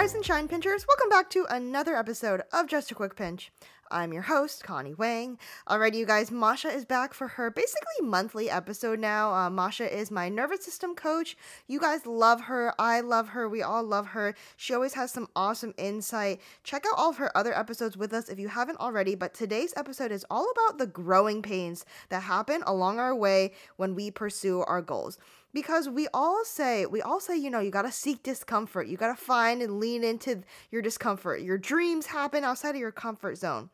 [0.00, 0.86] Rise and shine, pinchers.
[0.88, 3.52] Welcome back to another episode of Just a Quick Pinch.
[3.90, 5.36] I'm your host, Connie Wang.
[5.68, 9.34] Alrighty, you guys, Masha is back for her basically monthly episode now.
[9.34, 11.36] Uh, Masha is my nervous system coach.
[11.66, 12.72] You guys love her.
[12.78, 13.46] I love her.
[13.46, 14.34] We all love her.
[14.56, 16.40] She always has some awesome insight.
[16.64, 19.16] Check out all of her other episodes with us if you haven't already.
[19.16, 23.94] But today's episode is all about the growing pains that happen along our way when
[23.94, 25.18] we pursue our goals
[25.52, 28.86] because we all say we all say you know you got to seek discomfort.
[28.86, 31.42] You got to find and lean into your discomfort.
[31.42, 33.70] Your dreams happen outside of your comfort zone.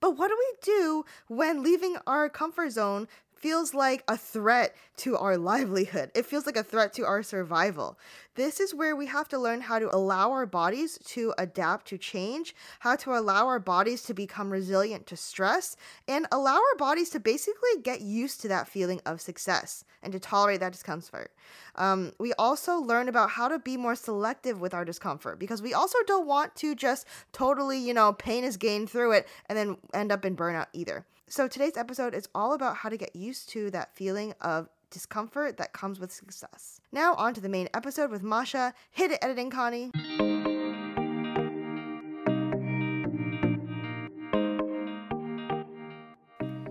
[0.00, 3.08] But what do we do when leaving our comfort zone
[3.40, 6.10] feels like a threat to our livelihood.
[6.14, 7.98] It feels like a threat to our survival.
[8.34, 11.98] This is where we have to learn how to allow our bodies to adapt to
[11.98, 15.76] change, how to allow our bodies to become resilient to stress,
[16.06, 20.20] and allow our bodies to basically get used to that feeling of success and to
[20.20, 21.32] tolerate that discomfort.
[21.76, 25.72] Um, we also learn about how to be more selective with our discomfort because we
[25.72, 29.76] also don't want to just totally, you know, pain is gained through it and then
[29.94, 31.06] end up in burnout either.
[31.32, 35.58] So today's episode is all about how to get used to that feeling of discomfort
[35.58, 36.80] that comes with success.
[36.90, 38.74] Now, on to the main episode with Masha.
[38.90, 39.92] Hit it, editing Connie.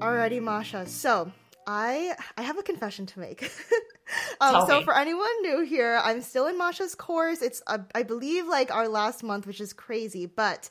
[0.01, 0.85] Alrighty, Masha.
[0.87, 1.31] So,
[1.65, 3.43] I I have a confession to make.
[4.41, 4.83] um, so, me.
[4.83, 7.41] for anyone new here, I'm still in Masha's course.
[7.41, 10.25] It's uh, I believe like our last month, which is crazy.
[10.25, 10.69] But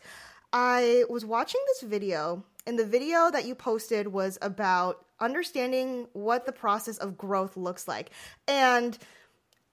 [0.53, 6.45] I was watching this video and the video that you posted was about understanding what
[6.45, 8.11] the process of growth looks like.
[8.47, 8.97] And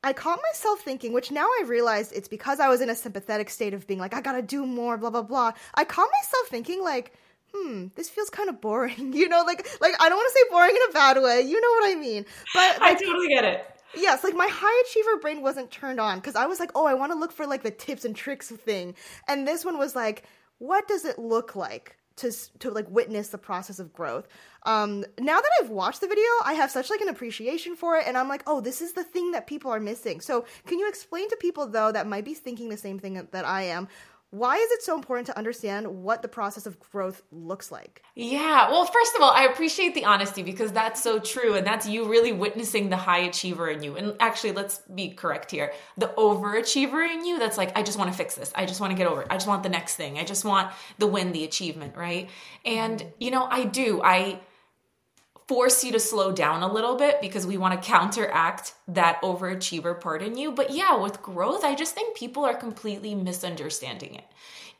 [0.02, 3.50] I caught myself thinking, which now I realized it's because I was in a sympathetic
[3.50, 5.52] state of being like, I gotta do more, blah, blah, blah.
[5.74, 7.12] I caught myself thinking, like,
[7.54, 9.12] hmm, this feels kind of boring.
[9.14, 11.42] You know, like, like I don't want to say boring in a bad way.
[11.42, 12.26] You know what I mean?
[12.54, 13.66] But like, I totally get it.
[13.94, 16.94] Yes, like my high achiever brain wasn't turned on because I was like, oh, I
[16.94, 18.96] want to look for like the tips and tricks thing.
[19.28, 20.24] And this one was like,
[20.60, 24.28] what does it look like to to like witness the process of growth.
[24.64, 28.08] Um, now that I've watched the video, I have such like an appreciation for it,
[28.08, 30.22] and I'm like, oh, this is the thing that people are missing.
[30.22, 33.46] So, can you explain to people though that might be thinking the same thing that
[33.46, 33.88] I am?
[34.36, 38.04] Why is it so important to understand what the process of growth looks like?
[38.16, 41.54] Yeah, well, first of all, I appreciate the honesty because that's so true.
[41.54, 43.96] And that's you really witnessing the high achiever in you.
[43.96, 48.12] And actually, let's be correct here the overachiever in you that's like, I just want
[48.12, 48.52] to fix this.
[48.56, 49.28] I just want to get over it.
[49.30, 50.20] I just want the next thing.
[50.20, 52.30] I just want the win, the achievement, right?
[52.66, 54.02] And, you know, I do.
[54.04, 54.42] I,
[55.48, 60.00] force you to slow down a little bit because we want to counteract that overachiever
[60.00, 60.52] part in you.
[60.52, 64.26] But yeah, with growth, I just think people are completely misunderstanding it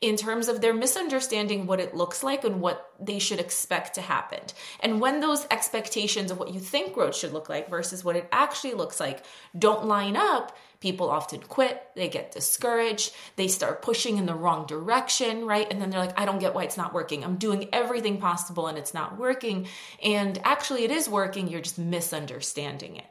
[0.00, 4.00] in terms of they're misunderstanding what it looks like and what they should expect to
[4.00, 4.40] happen.
[4.80, 8.28] And when those expectations of what you think growth should look like versus what it
[8.30, 9.24] actually looks like
[9.58, 14.66] don't line up, people often quit, they get discouraged, they start pushing in the wrong
[14.66, 15.66] direction, right?
[15.70, 17.24] And then they're like, I don't get why it's not working.
[17.24, 19.66] I'm doing everything possible and it's not working.
[20.02, 23.06] And actually, it is working, you're just misunderstanding it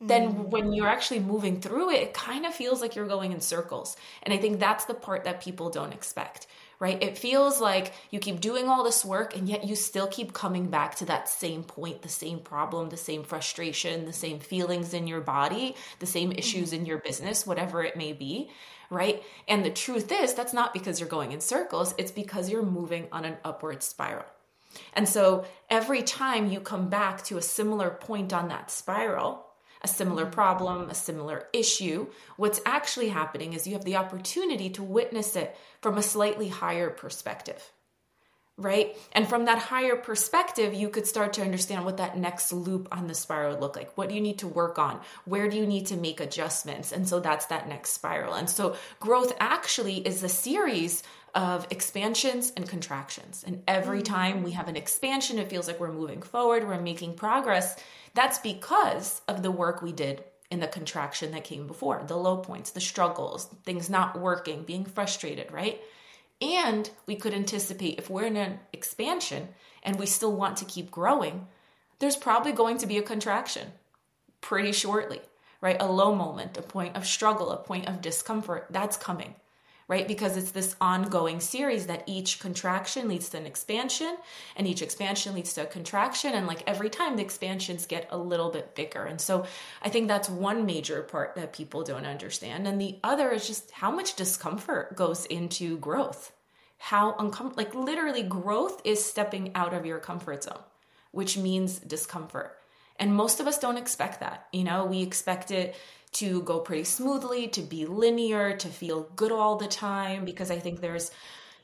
[0.00, 0.48] then mm.
[0.48, 3.96] when you're actually moving through it, it kind of feels like you're going in circles.
[4.22, 6.46] And I think that's the part that people don't expect,
[6.80, 7.02] right?
[7.02, 10.68] It feels like you keep doing all this work and yet you still keep coming
[10.68, 15.06] back to that same point, the same problem, the same frustration, the same feelings in
[15.06, 16.38] your body, the same mm-hmm.
[16.38, 18.50] issues in your business, whatever it may be,
[18.90, 19.22] right?
[19.48, 23.08] And the truth is, that's not because you're going in circles, it's because you're moving
[23.10, 24.26] on an upward spiral.
[24.92, 29.47] And so every time you come back to a similar point on that spiral,
[29.82, 34.82] a similar problem, a similar issue, what's actually happening is you have the opportunity to
[34.82, 37.72] witness it from a slightly higher perspective.
[38.60, 38.96] Right?
[39.12, 43.06] And from that higher perspective, you could start to understand what that next loop on
[43.06, 43.96] the spiral would look like.
[43.96, 44.98] What do you need to work on?
[45.26, 46.90] Where do you need to make adjustments?
[46.90, 48.34] And so that's that next spiral.
[48.34, 53.44] And so growth actually is a series of expansions and contractions.
[53.46, 54.14] And every mm-hmm.
[54.14, 57.76] time we have an expansion, it feels like we're moving forward, we're making progress.
[58.14, 62.38] That's because of the work we did in the contraction that came before the low
[62.38, 65.80] points, the struggles, things not working, being frustrated, right?
[66.40, 69.48] And we could anticipate if we're in an expansion
[69.82, 71.46] and we still want to keep growing,
[71.98, 73.68] there's probably going to be a contraction
[74.40, 75.20] pretty shortly,
[75.60, 75.76] right?
[75.80, 79.34] A low moment, a point of struggle, a point of discomfort, that's coming
[79.88, 80.06] right?
[80.06, 84.14] Because it's this ongoing series that each contraction leads to an expansion
[84.54, 86.34] and each expansion leads to a contraction.
[86.34, 89.02] And like every time the expansions get a little bit bigger.
[89.04, 89.46] And so
[89.82, 92.68] I think that's one major part that people don't understand.
[92.68, 96.32] And the other is just how much discomfort goes into growth.
[96.76, 100.60] How uncomfortable, like literally, growth is stepping out of your comfort zone,
[101.10, 102.56] which means discomfort.
[103.00, 104.46] And most of us don't expect that.
[104.52, 105.74] You know, we expect it
[106.12, 110.58] to go pretty smoothly, to be linear, to feel good all the time, because I
[110.58, 111.10] think there's,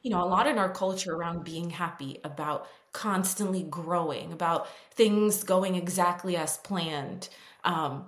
[0.03, 5.43] you know, a lot in our culture around being happy, about constantly growing, about things
[5.43, 7.29] going exactly as planned.
[7.65, 8.05] Um,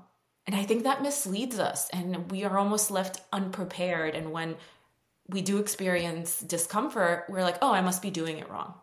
[0.47, 4.15] and I think that misleads us, and we are almost left unprepared.
[4.15, 4.57] And when
[5.29, 8.75] we do experience discomfort, we're like, oh, I must be doing it wrong.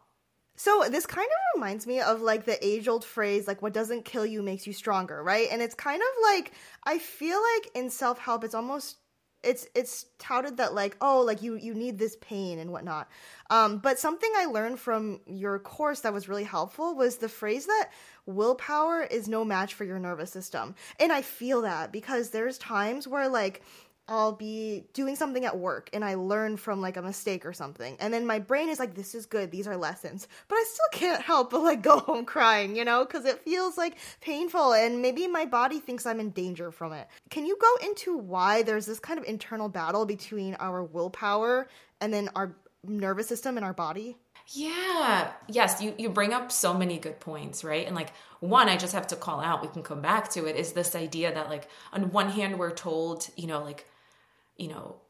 [0.63, 4.05] So this kind of reminds me of like the age old phrase, like what doesn't
[4.05, 5.49] kill you makes you stronger, right?
[5.51, 6.53] And it's kind of like
[6.85, 8.95] I feel like in self help, it's almost
[9.43, 13.09] it's it's touted that like oh like you you need this pain and whatnot
[13.49, 17.65] um, but something i learned from your course that was really helpful was the phrase
[17.65, 17.89] that
[18.25, 23.05] willpower is no match for your nervous system and i feel that because there's times
[23.05, 23.61] where like
[24.07, 27.95] I'll be doing something at work and I learn from like a mistake or something.
[28.01, 29.49] And then my brain is like, this is good.
[29.49, 30.27] These are lessons.
[30.49, 33.77] But I still can't help but like go home crying, you know, because it feels
[33.77, 37.07] like painful and maybe my body thinks I'm in danger from it.
[37.29, 41.69] Can you go into why there's this kind of internal battle between our willpower
[42.01, 44.17] and then our nervous system and our body?
[44.47, 45.31] Yeah.
[45.47, 47.87] Yes, you you bring up so many good points, right?
[47.87, 48.11] And like
[48.41, 50.95] one I just have to call out, we can come back to it is this
[50.95, 53.87] idea that like on one hand we're told, you know, like
[54.57, 55.01] you know,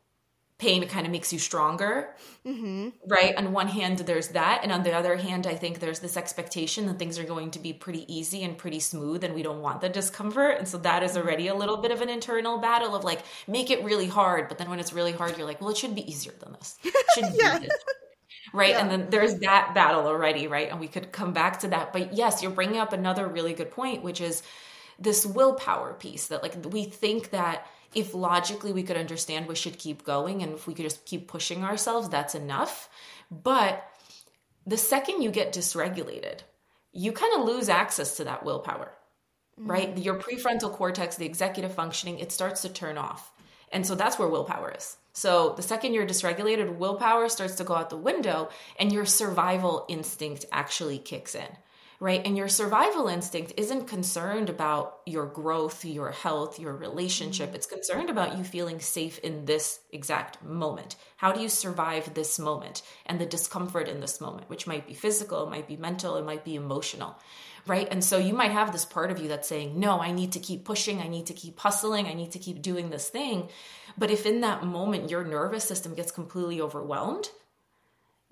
[0.64, 2.16] pain kind of makes you stronger.
[2.46, 2.90] Mm-hmm.
[3.06, 3.36] Right.
[3.36, 4.62] On one hand, there's that.
[4.64, 7.60] And on the other hand, I think there's this expectation that things are going to
[7.60, 10.58] be pretty easy and pretty smooth, and we don't want the discomfort.
[10.60, 13.72] And so that is already a little bit of an internal battle of like, make
[13.72, 14.48] it really hard.
[14.48, 16.78] But then when it's really hard, you're like, well, it should be easier than this.
[17.34, 17.60] Yeah.
[17.60, 17.72] this.
[18.54, 18.72] Right.
[18.72, 18.82] Yeah.
[18.82, 20.48] And then there's that battle already.
[20.48, 20.70] Right.
[20.70, 21.92] And we could come back to that.
[21.92, 24.44] But yes, you're bringing up another really good point, which is
[25.00, 29.78] this willpower piece that like we think that if logically we could understand we should
[29.78, 32.90] keep going and if we could just keep pushing ourselves, that's enough.
[33.32, 33.88] But
[34.66, 36.40] the second you get dysregulated,
[36.92, 38.94] you kind of lose access to that willpower,
[39.60, 39.72] mm-hmm.
[39.72, 39.98] right?
[39.98, 43.32] Your prefrontal cortex, the executive functioning, it starts to turn off.
[43.72, 44.98] And so that's where willpower is.
[45.14, 48.50] So the second you're dysregulated, willpower starts to go out the window
[48.80, 51.48] and your survival instinct actually kicks in
[52.04, 52.26] right?
[52.26, 57.48] And your survival instinct isn't concerned about your growth, your health, your relationship.
[57.48, 57.56] Mm-hmm.
[57.56, 60.98] It's concerned about you feeling safe in this exact moment.
[61.16, 64.94] How do you survive this moment and the discomfort in this moment, which might be
[64.94, 67.18] physical, it might be mental, it might be emotional,
[67.68, 67.88] right?
[67.90, 70.40] And so you might have this part of you that's saying, no, I need to
[70.40, 73.48] keep pushing, I need to keep hustling, I need to keep doing this thing.
[73.98, 77.30] But if in that moment your nervous system gets completely overwhelmed,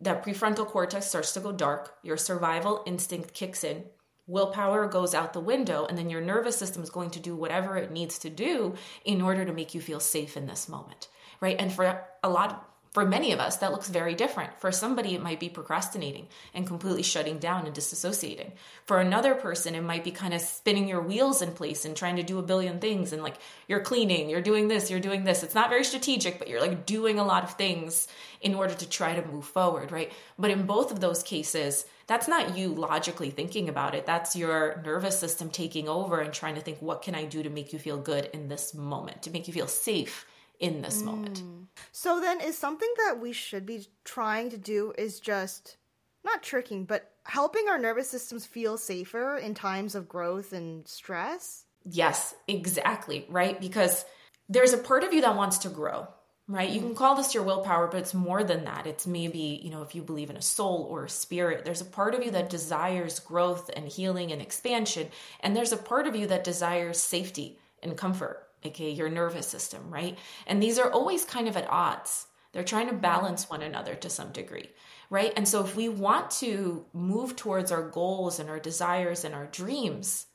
[0.01, 3.85] that prefrontal cortex starts to go dark, your survival instinct kicks in,
[4.27, 7.77] willpower goes out the window, and then your nervous system is going to do whatever
[7.77, 8.75] it needs to do
[9.05, 11.07] in order to make you feel safe in this moment,
[11.39, 11.55] right?
[11.59, 14.59] And for a lot for many of us, that looks very different.
[14.59, 18.51] For somebody, it might be procrastinating and completely shutting down and disassociating.
[18.83, 22.17] For another person, it might be kind of spinning your wheels in place and trying
[22.17, 23.13] to do a billion things.
[23.13, 23.37] And like
[23.69, 25.41] you're cleaning, you're doing this, you're doing this.
[25.41, 28.09] It's not very strategic, but you're like doing a lot of things
[28.41, 30.11] in order to try to move forward, right?
[30.37, 34.05] But in both of those cases, that's not you logically thinking about it.
[34.05, 37.49] That's your nervous system taking over and trying to think, what can I do to
[37.49, 40.25] make you feel good in this moment, to make you feel safe
[40.61, 41.05] in this mm.
[41.05, 41.43] moment.
[41.91, 45.77] So then is something that we should be trying to do is just
[46.23, 51.65] not tricking, but helping our nervous systems feel safer in times of growth and stress?
[51.83, 53.59] Yes, exactly, right?
[53.59, 54.05] Because
[54.47, 56.07] there's a part of you that wants to grow,
[56.47, 56.69] right?
[56.69, 58.85] You can call this your willpower, but it's more than that.
[58.85, 61.85] It's maybe, you know, if you believe in a soul or a spirit, there's a
[61.85, 65.07] part of you that desires growth and healing and expansion.
[65.39, 69.89] And there's a part of you that desires safety and comfort aka your nervous system,
[69.89, 70.17] right?
[70.47, 72.27] And these are always kind of at odds.
[72.51, 74.69] They're trying to balance one another to some degree,
[75.09, 75.31] right?
[75.35, 79.45] And so if we want to move towards our goals and our desires and our
[79.45, 80.25] dreams,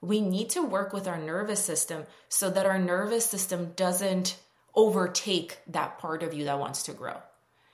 [0.00, 4.38] we need to work with our nervous system so that our nervous system doesn't
[4.74, 7.16] overtake that part of you that wants to grow,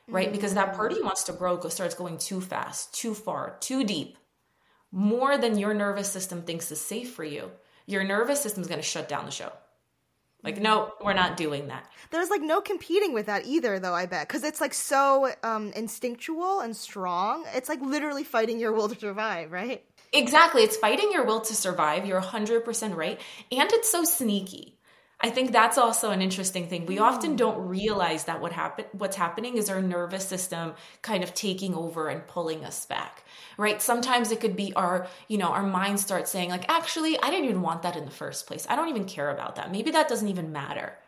[0.09, 0.27] right?
[0.27, 0.37] Mm-hmm.
[0.37, 3.85] Because that part of you wants to grow starts going too fast, too far, too
[3.85, 4.17] deep,
[4.91, 7.51] more than your nervous system thinks is safe for you.
[7.87, 9.53] Your nervous system is going to shut down the show
[10.45, 11.91] like, no, we're not doing that.
[12.11, 14.29] There's like no competing with that either, though, I bet.
[14.29, 17.47] Because it's like so um, instinctual and strong.
[17.55, 19.83] It's like literally fighting your will to survive, right?
[20.13, 20.63] Exactly.
[20.63, 22.07] It's fighting your will to survive.
[22.07, 23.21] You're 100% right.
[23.51, 24.74] And it's so sneaky.
[25.21, 26.87] I think that's also an interesting thing.
[26.87, 27.37] We often hmm.
[27.37, 32.09] don't realize that what happen what's happening is our nervous system kind of taking over
[32.09, 33.25] and pulling us back.
[33.57, 33.81] Right?
[33.81, 37.47] Sometimes it could be our, you know, our mind starts saying like, "Actually, I didn't
[37.47, 38.67] even want that in the first place.
[38.69, 39.71] I don't even care about that.
[39.71, 40.99] Maybe that doesn't even matter."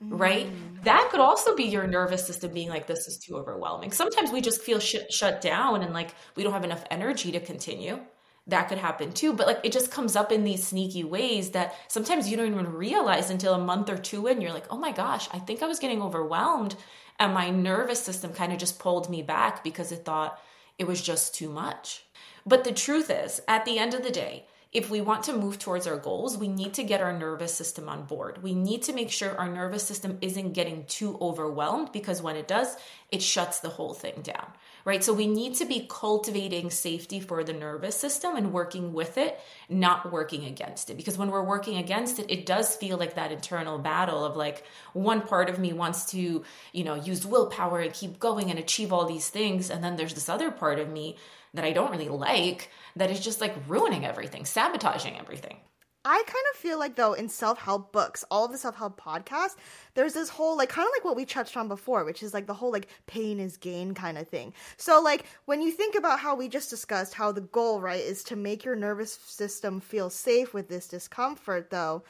[0.00, 0.48] Right?
[0.48, 0.84] Mm.
[0.84, 4.42] That could also be your nervous system being like, "This is too overwhelming." Sometimes we
[4.42, 8.00] just feel sh- shut down and like we don't have enough energy to continue
[8.46, 9.32] that could happen too.
[9.32, 12.72] But like it just comes up in these sneaky ways that sometimes you don't even
[12.72, 14.40] realize until a month or two in.
[14.40, 16.76] You're like, oh my gosh, I think I was getting overwhelmed.
[17.18, 20.40] And my nervous system kind of just pulled me back because it thought
[20.78, 22.04] it was just too much.
[22.44, 25.60] But the truth is, at the end of the day, if we want to move
[25.60, 28.42] towards our goals, we need to get our nervous system on board.
[28.42, 32.48] We need to make sure our nervous system isn't getting too overwhelmed because when it
[32.48, 32.76] does,
[33.12, 34.52] it shuts the whole thing down,
[34.84, 35.02] right?
[35.02, 39.40] So we need to be cultivating safety for the nervous system and working with it,
[39.68, 40.96] not working against it.
[40.96, 44.64] Because when we're working against it, it does feel like that internal battle of like
[44.92, 48.92] one part of me wants to, you know, use willpower and keep going and achieve
[48.92, 49.70] all these things.
[49.70, 51.16] And then there's this other part of me
[51.54, 55.56] that I don't really like that is just like ruining everything, sabotaging everything.
[56.06, 59.56] I kind of feel like though in self-help books, all of the self-help podcasts,
[59.94, 62.46] there's this whole like kind of like what we touched on before, which is like
[62.46, 64.52] the whole like pain is gain kind of thing.
[64.76, 68.22] So like when you think about how we just discussed how the goal, right, is
[68.24, 72.02] to make your nervous system feel safe with this discomfort though,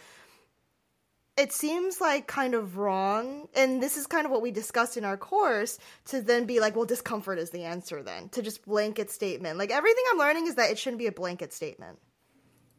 [1.36, 5.04] it seems like kind of wrong and this is kind of what we discussed in
[5.04, 9.10] our course to then be like well discomfort is the answer then to just blanket
[9.10, 11.98] statement like everything i'm learning is that it shouldn't be a blanket statement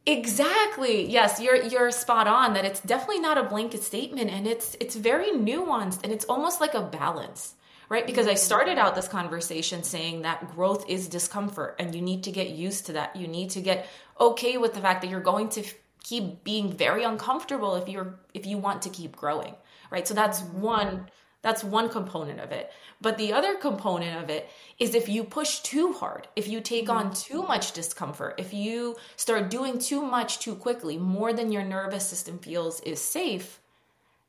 [0.05, 1.09] exactly.
[1.09, 4.95] Yes you're you're spot on that it's definitely not a blanket statement and it's it's
[4.95, 7.55] very nuanced and it's almost like a balance
[7.87, 8.07] right?
[8.07, 8.37] Because i mm-hmm.
[8.37, 12.87] started out this conversation saying that growth is discomfort and you need to get used
[12.87, 13.15] to that.
[13.15, 13.87] You need to get
[14.19, 15.63] okay with the fact that you're going to
[16.03, 19.55] keep being very uncomfortable if you're if you want to keep growing
[19.89, 20.07] right?
[20.07, 21.07] So that's one
[21.45, 22.71] that's one component of it.
[22.99, 24.49] But the other component of it
[24.79, 27.33] is if you push too hard if you take on mm-hmm.
[27.33, 32.07] too much discomfort if you start doing too much too quickly more than your nervous
[32.07, 33.59] system feels is safe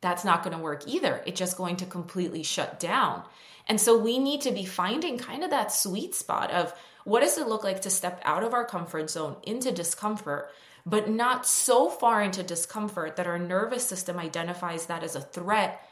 [0.03, 1.23] that's not going to work either.
[1.25, 3.23] It's just going to completely shut down.
[3.67, 7.39] And so we need to be finding kind of that sweet spot of what does
[7.39, 10.51] it look like to step out of our comfort zone into discomfort
[10.89, 15.85] but not so far into discomfort that our nervous system identifies that as a threat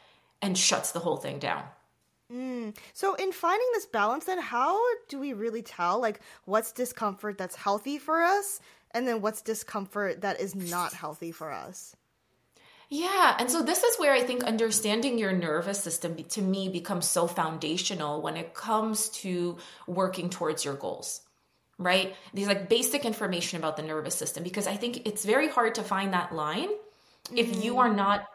[0.45, 1.63] and shuts the whole thing down.
[2.31, 2.75] Mm.
[2.93, 7.55] So, in finding this balance, then, how do we really tell, like, what's discomfort that's
[7.55, 8.59] healthy for us,
[8.91, 11.95] and then what's discomfort that is not healthy for us?
[12.89, 13.35] Yeah.
[13.39, 17.25] And so this is where I think understanding your nervous system to me becomes so
[17.25, 21.21] foundational when it comes to working towards your goals
[21.77, 22.15] right?
[22.33, 25.83] These like basic information about the nervous system because I think it's very hard to
[25.83, 27.37] find that line mm-hmm.
[27.37, 28.27] if you are not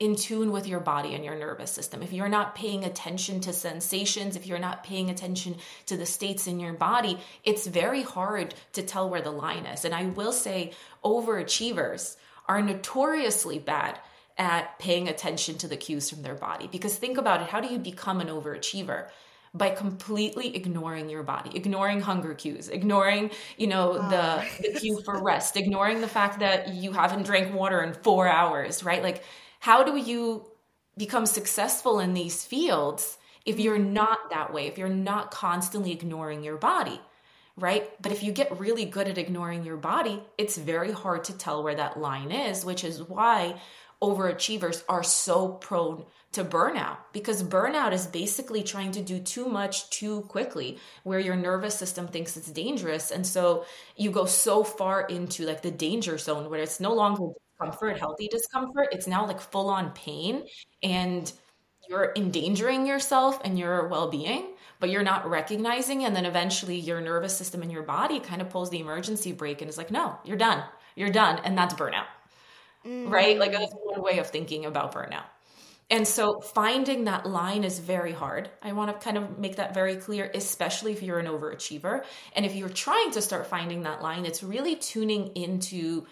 [0.00, 2.02] in tune with your body and your nervous system.
[2.02, 6.46] If you're not paying attention to sensations, if you're not paying attention to the states
[6.46, 9.84] in your body, it's very hard to tell where the line is.
[9.84, 10.72] And I will say
[11.04, 12.16] overachievers
[12.48, 14.00] are notoriously bad
[14.38, 17.68] at paying attention to the cues from their body because think about it, how do
[17.68, 19.08] you become an overachiever?
[19.52, 24.08] by completely ignoring your body, ignoring hunger cues, ignoring, you know, oh.
[24.08, 24.44] the, ah.
[24.60, 28.84] the cue for rest, ignoring the fact that you haven't drank water in four hours,
[28.84, 29.02] right?
[29.02, 29.24] Like,
[29.60, 30.46] how do you
[30.96, 36.42] become successful in these fields if you're not that way, if you're not constantly ignoring
[36.42, 37.00] your body?
[37.56, 37.90] Right.
[38.00, 41.62] But if you get really good at ignoring your body, it's very hard to tell
[41.62, 43.60] where that line is, which is why
[44.02, 49.90] overachievers are so prone to burnout because burnout is basically trying to do too much
[49.90, 55.02] too quickly where your nervous system thinks it's dangerous and so you go so far
[55.02, 59.40] into like the danger zone where it's no longer discomfort healthy discomfort it's now like
[59.40, 60.44] full on pain
[60.82, 61.32] and
[61.88, 64.46] you're endangering yourself and your well-being
[64.78, 68.48] but you're not recognizing and then eventually your nervous system and your body kind of
[68.48, 70.62] pulls the emergency brake and is like no you're done
[70.94, 72.06] you're done and that's burnout
[72.86, 73.10] mm.
[73.10, 75.24] right like that's one way of thinking about burnout
[75.92, 78.48] and so finding that line is very hard.
[78.62, 82.04] I want to kind of make that very clear, especially if you're an overachiever.
[82.36, 86.06] And if you're trying to start finding that line, it's really tuning into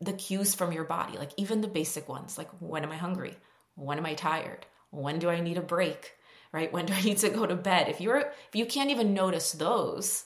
[0.00, 3.36] the cues from your body, like even the basic ones, like when am I hungry?
[3.74, 4.66] When am I tired?
[4.90, 6.12] When do I need a break?
[6.52, 6.72] Right?
[6.72, 7.88] When do I need to go to bed?
[7.88, 10.24] If you're if you can't even notice those,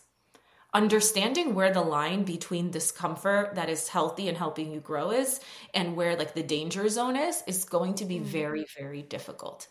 [0.73, 5.41] understanding where the line between discomfort that is healthy and helping you grow is
[5.75, 8.25] and where like the danger zone is is going to be mm-hmm.
[8.25, 9.67] very very difficult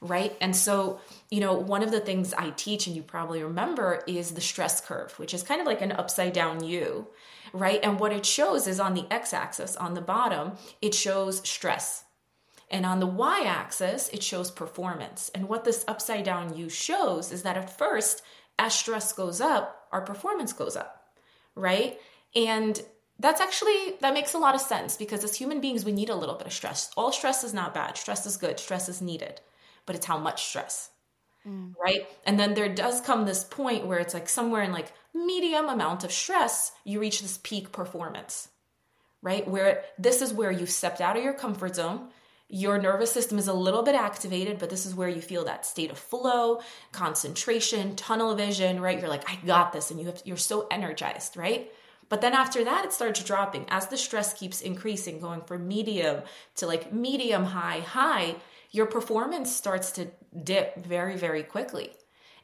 [0.00, 0.98] right and so
[1.30, 4.80] you know one of the things i teach and you probably remember is the stress
[4.80, 7.06] curve which is kind of like an upside down u
[7.52, 12.04] right and what it shows is on the x-axis on the bottom it shows stress
[12.70, 17.30] and on the y axis it shows performance and what this upside down u shows
[17.30, 18.22] is that at first
[18.62, 21.08] as stress goes up, our performance goes up,
[21.56, 21.98] right?
[22.36, 22.80] And
[23.18, 26.14] that's actually that makes a lot of sense because as human beings we need a
[26.14, 26.90] little bit of stress.
[26.96, 27.96] All stress is not bad.
[27.96, 28.58] Stress is good.
[28.58, 29.40] Stress is needed.
[29.84, 30.90] But it's how much stress.
[31.46, 31.74] Mm.
[31.82, 32.06] right?
[32.24, 36.04] And then there does come this point where it's like somewhere in like medium amount
[36.04, 38.48] of stress, you reach this peak performance,
[39.20, 39.46] right?
[39.46, 42.08] Where this is where you've stepped out of your comfort zone.
[42.48, 45.64] Your nervous system is a little bit activated, but this is where you feel that
[45.64, 46.60] state of flow,
[46.92, 49.00] concentration, tunnel vision, right?
[49.00, 51.72] You're like, I got this, and you have, you're so energized, right?
[52.10, 56.24] But then after that, it starts dropping as the stress keeps increasing, going from medium
[56.56, 58.36] to like medium, high, high.
[58.72, 60.08] Your performance starts to
[60.42, 61.92] dip very, very quickly.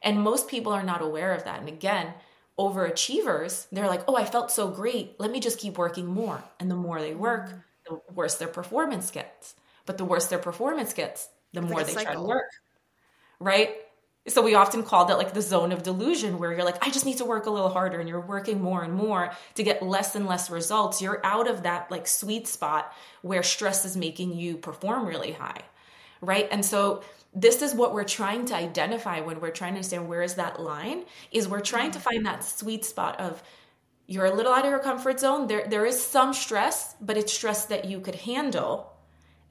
[0.01, 1.59] And most people are not aware of that.
[1.59, 2.13] And again,
[2.57, 5.19] overachievers, they're like, oh, I felt so great.
[5.19, 6.43] Let me just keep working more.
[6.59, 7.51] And the more they work,
[7.87, 9.55] the worse their performance gets.
[9.85, 12.51] But the worse their performance gets, the more they try to work.
[13.39, 13.75] Right?
[14.27, 17.05] So we often call that like the zone of delusion where you're like, I just
[17.05, 20.13] need to work a little harder and you're working more and more to get less
[20.13, 21.01] and less results.
[21.01, 22.93] You're out of that like sweet spot
[23.23, 25.61] where stress is making you perform really high.
[26.21, 26.47] Right.
[26.51, 30.23] And so this is what we're trying to identify when we're trying to understand where
[30.23, 33.41] is that line is we're trying to find that sweet spot of
[34.07, 35.47] you're a little out of your comfort zone.
[35.47, 38.91] There there is some stress, but it's stress that you could handle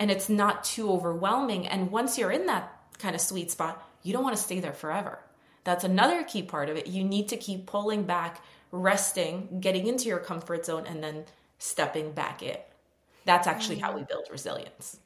[0.01, 1.67] and it's not too overwhelming.
[1.67, 4.73] And once you're in that kind of sweet spot, you don't want to stay there
[4.73, 5.21] forever.
[5.65, 6.87] That's another key part of it.
[6.87, 11.25] You need to keep pulling back, resting, getting into your comfort zone, and then
[11.59, 12.57] stepping back in.
[13.25, 13.97] That's actually how mm.
[13.97, 14.99] we build resilience.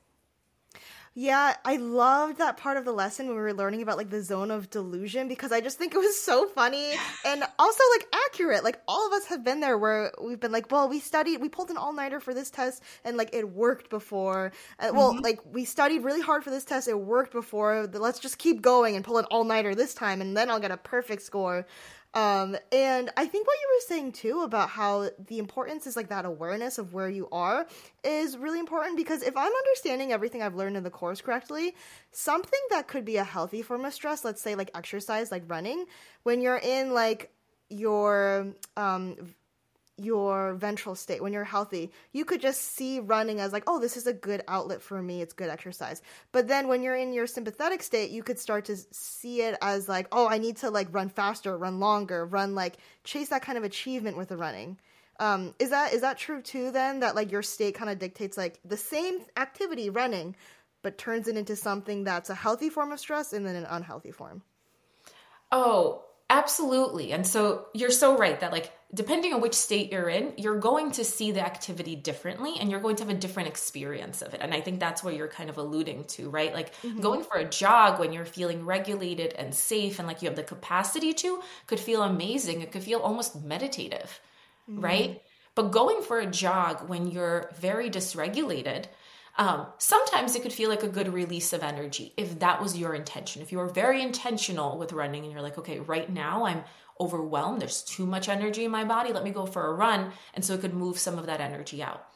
[1.15, 4.23] Yeah, I loved that part of the lesson when we were learning about like the
[4.23, 6.95] zone of delusion because I just think it was so funny
[7.27, 8.65] and also like accurate.
[8.65, 11.51] Like all of us have been there where we've been like, well, we studied, we
[11.51, 14.53] pulled an all nighter for this test and like it worked before.
[14.79, 14.97] Uh, mm-hmm.
[14.97, 17.87] Well, like we studied really hard for this test, it worked before.
[17.93, 20.71] Let's just keep going and pull an all nighter this time and then I'll get
[20.71, 21.67] a perfect score.
[22.15, 26.11] Um, and I think what you were saying too about how the importance is like
[26.11, 27.67] that awareness of where you are
[28.05, 31.75] is really important because if I'm understanding everything I've learned in the course correctly,
[32.11, 35.87] something that could be a healthy form of stress, let's say like exercise, like running,
[36.23, 37.33] when you're in like
[37.71, 39.17] your um
[40.03, 43.97] your ventral state when you're healthy you could just see running as like oh this
[43.97, 46.03] is a good outlet for me it's good exercise.
[46.33, 49.89] But then when you're in your sympathetic state you could start to see it as
[49.89, 53.59] like oh i need to like run faster run longer run like chase that kind
[53.59, 54.79] of achievement with the running.
[55.21, 58.37] Um, is that is that true too then that like your state kind of dictates
[58.37, 60.35] like the same activity running
[60.83, 64.11] but turns it into something that's a healthy form of stress and then an unhealthy
[64.11, 64.43] form?
[65.53, 67.13] Oh Absolutely.
[67.13, 70.91] And so you're so right that, like, depending on which state you're in, you're going
[70.93, 74.41] to see the activity differently and you're going to have a different experience of it.
[74.43, 76.53] And I think that's what you're kind of alluding to, right?
[76.53, 77.01] Like, mm-hmm.
[77.01, 80.43] going for a jog when you're feeling regulated and safe and like you have the
[80.43, 82.61] capacity to could feel amazing.
[82.61, 84.21] It could feel almost meditative,
[84.71, 84.81] mm-hmm.
[84.81, 85.23] right?
[85.55, 88.87] But going for a jog when you're very dysregulated,
[89.39, 92.95] um, sometimes it could feel like a good release of energy if that was your
[92.95, 93.41] intention.
[93.41, 96.65] If you were very intentional with running and you're like, okay, right now I'm
[97.01, 100.13] overwhelmed, there's too much energy in my body, let me go for a run.
[100.35, 102.07] And so it could move some of that energy out.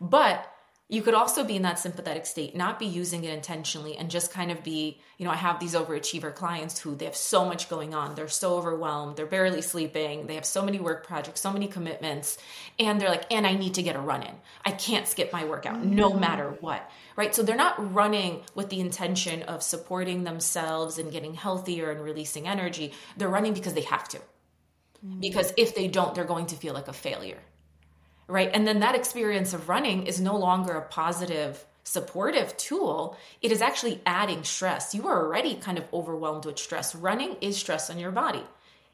[0.00, 0.50] But
[0.90, 4.32] you could also be in that sympathetic state, not be using it intentionally, and just
[4.32, 7.68] kind of be, you know, I have these overachiever clients who they have so much
[7.68, 8.14] going on.
[8.14, 9.16] They're so overwhelmed.
[9.16, 10.26] They're barely sleeping.
[10.26, 12.38] They have so many work projects, so many commitments.
[12.78, 14.34] And they're like, and I need to get a run in.
[14.64, 16.20] I can't skip my workout no mm-hmm.
[16.20, 16.90] matter what.
[17.16, 17.34] Right.
[17.34, 22.48] So they're not running with the intention of supporting themselves and getting healthier and releasing
[22.48, 22.94] energy.
[23.18, 24.18] They're running because they have to.
[24.18, 25.20] Mm-hmm.
[25.20, 27.40] Because if they don't, they're going to feel like a failure
[28.28, 28.50] right?
[28.52, 33.16] And then that experience of running is no longer a positive, supportive tool.
[33.40, 34.94] It is actually adding stress.
[34.94, 36.94] You are already kind of overwhelmed with stress.
[36.94, 38.44] Running is stress on your body.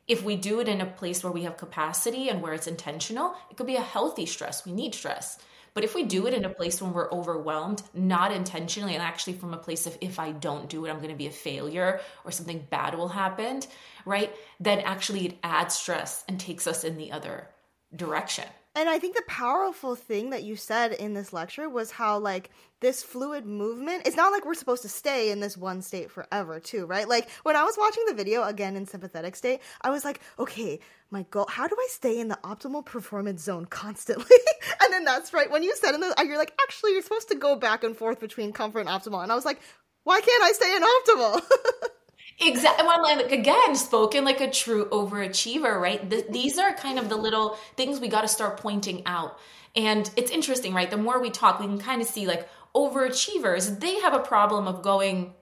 [0.06, 3.34] If we do it in a place where we have capacity and where it's intentional,
[3.50, 4.64] it could be a healthy stress.
[4.64, 5.38] We need stress.
[5.72, 9.32] But if we do it in a place when we're overwhelmed, not intentionally, and actually
[9.32, 12.00] from a place of if I don't do it, I'm going to be a failure
[12.24, 13.60] or something bad will happen,
[14.04, 14.32] right?
[14.60, 17.48] Then actually it adds stress and takes us in the other
[17.96, 18.44] direction.
[18.76, 22.50] And I think the powerful thing that you said in this lecture was how like
[22.80, 26.58] this fluid movement, it's not like we're supposed to stay in this one state forever,
[26.58, 27.08] too, right?
[27.08, 30.80] Like when I was watching the video again in sympathetic state, I was like, okay,
[31.10, 34.36] my goal, how do I stay in the optimal performance zone constantly?
[34.82, 35.50] and then that's right.
[35.50, 37.96] When you said in the, uh, you're like, actually, you're supposed to go back and
[37.96, 39.22] forth between comfort and optimal.
[39.22, 39.60] And I was like,
[40.02, 41.42] why can't I stay in optimal?
[42.40, 42.86] Exactly.
[42.86, 46.08] Well, like again, spoken like a true overachiever, right?
[46.08, 49.38] The, these are kind of the little things we got to start pointing out.
[49.76, 50.90] And it's interesting, right?
[50.90, 54.66] The more we talk, we can kind of see like overachievers, they have a problem
[54.66, 55.34] of going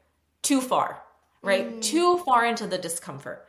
[0.43, 1.03] too far,
[1.43, 1.71] right?
[1.71, 1.83] Mm.
[1.83, 3.47] Too far into the discomfort.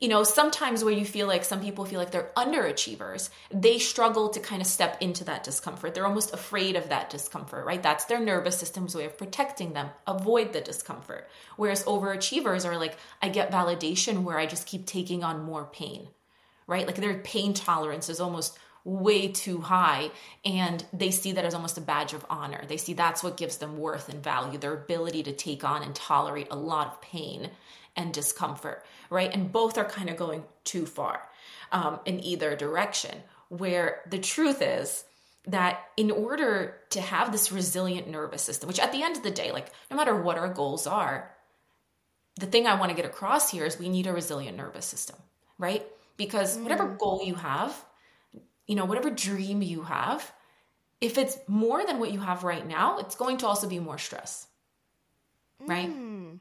[0.00, 4.28] You know, sometimes where you feel like some people feel like they're underachievers, they struggle
[4.28, 5.92] to kind of step into that discomfort.
[5.94, 7.82] They're almost afraid of that discomfort, right?
[7.82, 11.28] That's their nervous system's way of protecting them, avoid the discomfort.
[11.56, 16.06] Whereas overachievers are like, I get validation where I just keep taking on more pain,
[16.68, 16.86] right?
[16.86, 20.10] Like their pain tolerance is almost way too high
[20.44, 22.64] and they see that as almost a badge of honor.
[22.68, 25.92] They see that's what gives them worth and value, their ability to take on and
[25.94, 27.50] tolerate a lot of pain
[27.96, 29.32] and discomfort, right?
[29.32, 31.22] And both are kind of going too far
[31.72, 33.16] um, in either direction.
[33.48, 35.04] Where the truth is
[35.46, 39.30] that in order to have this resilient nervous system, which at the end of the
[39.30, 41.34] day, like no matter what our goals are,
[42.38, 45.16] the thing I want to get across here is we need a resilient nervous system,
[45.58, 45.84] right?
[46.16, 46.98] Because whatever mm.
[46.98, 47.74] goal you have,
[48.66, 50.30] you know, whatever dream you have,
[51.00, 53.98] if it's more than what you have right now, it's going to also be more
[53.98, 54.46] stress.
[55.66, 55.88] Right?
[55.88, 56.40] Mm.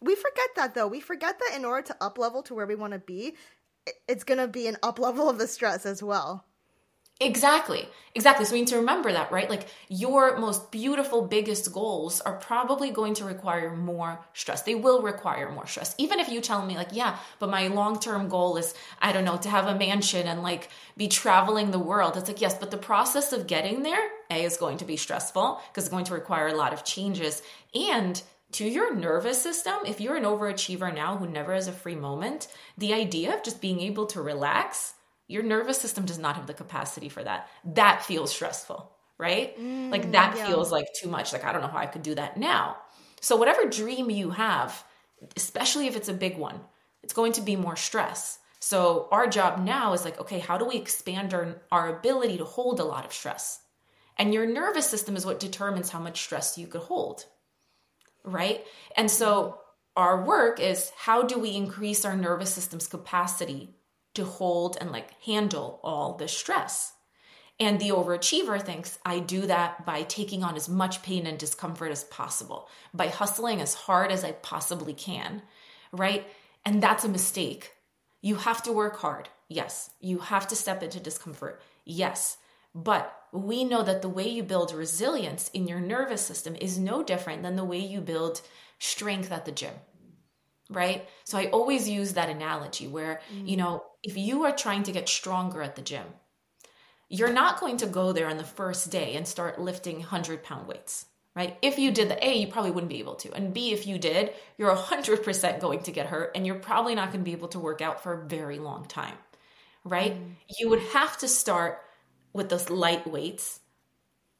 [0.00, 0.88] We forget that though.
[0.88, 3.34] We forget that in order to up level to where we want to be,
[4.08, 6.44] it's going to be an up level of the stress as well.
[7.20, 7.88] Exactly.
[8.16, 8.44] Exactly.
[8.44, 9.48] So we need to remember that, right?
[9.48, 14.62] Like your most beautiful, biggest goals are probably going to require more stress.
[14.62, 15.94] They will require more stress.
[15.96, 19.24] Even if you tell me, like, yeah, but my long term goal is, I don't
[19.24, 22.16] know, to have a mansion and like be traveling the world.
[22.16, 25.60] It's like, yes, but the process of getting there, A, is going to be stressful
[25.68, 27.42] because it's going to require a lot of changes.
[27.74, 28.20] And
[28.54, 32.46] to your nervous system, if you're an overachiever now who never has a free moment,
[32.78, 34.94] the idea of just being able to relax,
[35.26, 37.48] your nervous system does not have the capacity for that.
[37.64, 39.58] That feels stressful, right?
[39.58, 40.46] Mm, like that yeah.
[40.46, 41.32] feels like too much.
[41.32, 42.76] Like, I don't know how I could do that now.
[43.20, 44.84] So, whatever dream you have,
[45.36, 46.60] especially if it's a big one,
[47.02, 48.38] it's going to be more stress.
[48.60, 52.44] So, our job now is like, okay, how do we expand our, our ability to
[52.44, 53.60] hold a lot of stress?
[54.16, 57.24] And your nervous system is what determines how much stress you could hold
[58.24, 58.64] right?
[58.96, 59.60] And so
[59.96, 63.70] our work is how do we increase our nervous system's capacity
[64.14, 66.92] to hold and like handle all the stress?
[67.60, 71.92] And the overachiever thinks I do that by taking on as much pain and discomfort
[71.92, 75.42] as possible, by hustling as hard as I possibly can,
[75.92, 76.26] right?
[76.64, 77.72] And that's a mistake.
[78.20, 79.28] You have to work hard.
[79.48, 79.90] Yes.
[80.00, 81.62] You have to step into discomfort.
[81.84, 82.38] Yes.
[82.74, 87.02] But we know that the way you build resilience in your nervous system is no
[87.02, 88.40] different than the way you build
[88.78, 89.74] strength at the gym.
[90.70, 91.06] Right?
[91.24, 93.48] So I always use that analogy where, mm.
[93.48, 96.06] you know, if you are trying to get stronger at the gym,
[97.08, 100.66] you're not going to go there on the first day and start lifting 100 pound
[100.66, 101.06] weights,
[101.36, 101.56] right?
[101.60, 103.32] If you did the A, you probably wouldn't be able to.
[103.34, 107.12] And B, if you did, you're 100% going to get hurt and you're probably not
[107.12, 109.16] going to be able to work out for a very long time,
[109.84, 110.14] right?
[110.14, 110.34] Mm.
[110.58, 111.83] You would have to start
[112.34, 113.60] with those light weights,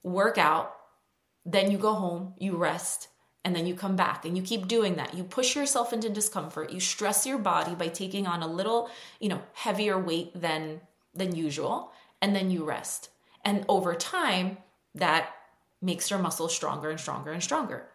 [0.03, 0.77] work out,
[1.47, 3.09] then you go home, you rest,
[3.45, 5.15] and then you come back and you keep doing that.
[5.15, 6.73] You push yourself into discomfort.
[6.73, 10.81] You stress your body by taking on a little, you know, heavier weight than
[11.15, 13.09] than usual, and then you rest.
[13.45, 14.59] And over time,
[14.95, 15.31] that
[15.81, 17.87] makes your muscles stronger and stronger and stronger.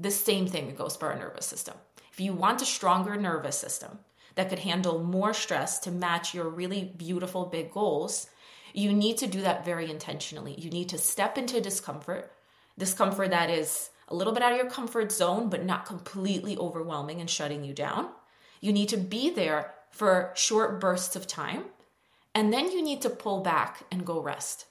[0.00, 1.74] The same thing goes for our nervous system.
[2.12, 4.00] If you want a stronger nervous system
[4.34, 8.28] that could handle more stress to match your really beautiful big goals,
[8.76, 10.54] you need to do that very intentionally.
[10.58, 12.30] You need to step into discomfort,
[12.78, 17.18] discomfort that is a little bit out of your comfort zone, but not completely overwhelming
[17.18, 18.10] and shutting you down.
[18.60, 21.64] You need to be there for short bursts of time,
[22.34, 24.66] and then you need to pull back and go rest.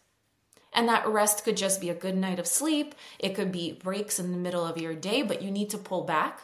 [0.72, 2.94] And that rest could just be a good night of sleep.
[3.18, 6.04] It could be breaks in the middle of your day, but you need to pull
[6.04, 6.42] back.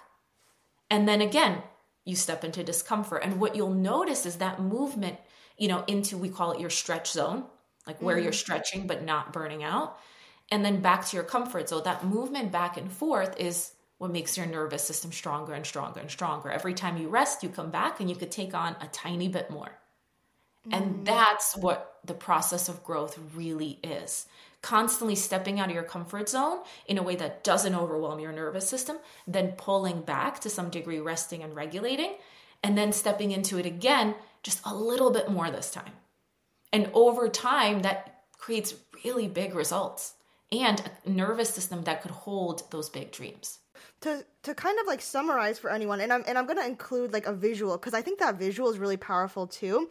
[0.89, 1.61] And then again,
[2.05, 3.21] you step into discomfort.
[3.23, 5.19] And what you'll notice is that movement
[5.61, 7.43] you know, into we call it your stretch zone,
[7.87, 8.25] like where mm-hmm.
[8.25, 9.97] you're stretching but not burning out.
[10.51, 11.83] And then back to your comfort zone.
[11.85, 16.09] That movement back and forth is what makes your nervous system stronger and stronger and
[16.09, 16.49] stronger.
[16.49, 19.49] Every time you rest, you come back and you could take on a tiny bit
[19.49, 19.79] more.
[20.67, 20.73] Mm-hmm.
[20.73, 24.25] And that's what the process of growth really is.
[24.61, 28.67] Constantly stepping out of your comfort zone in a way that doesn't overwhelm your nervous
[28.67, 32.13] system, then pulling back to some degree, resting and regulating,
[32.63, 35.93] and then stepping into it again just a little bit more this time.
[36.73, 40.13] And over time, that creates really big results
[40.51, 43.59] and a nervous system that could hold those big dreams.
[44.01, 47.27] To, to kind of like summarize for anyone, and I'm and I'm gonna include like
[47.27, 49.89] a visual because I think that visual is really powerful too.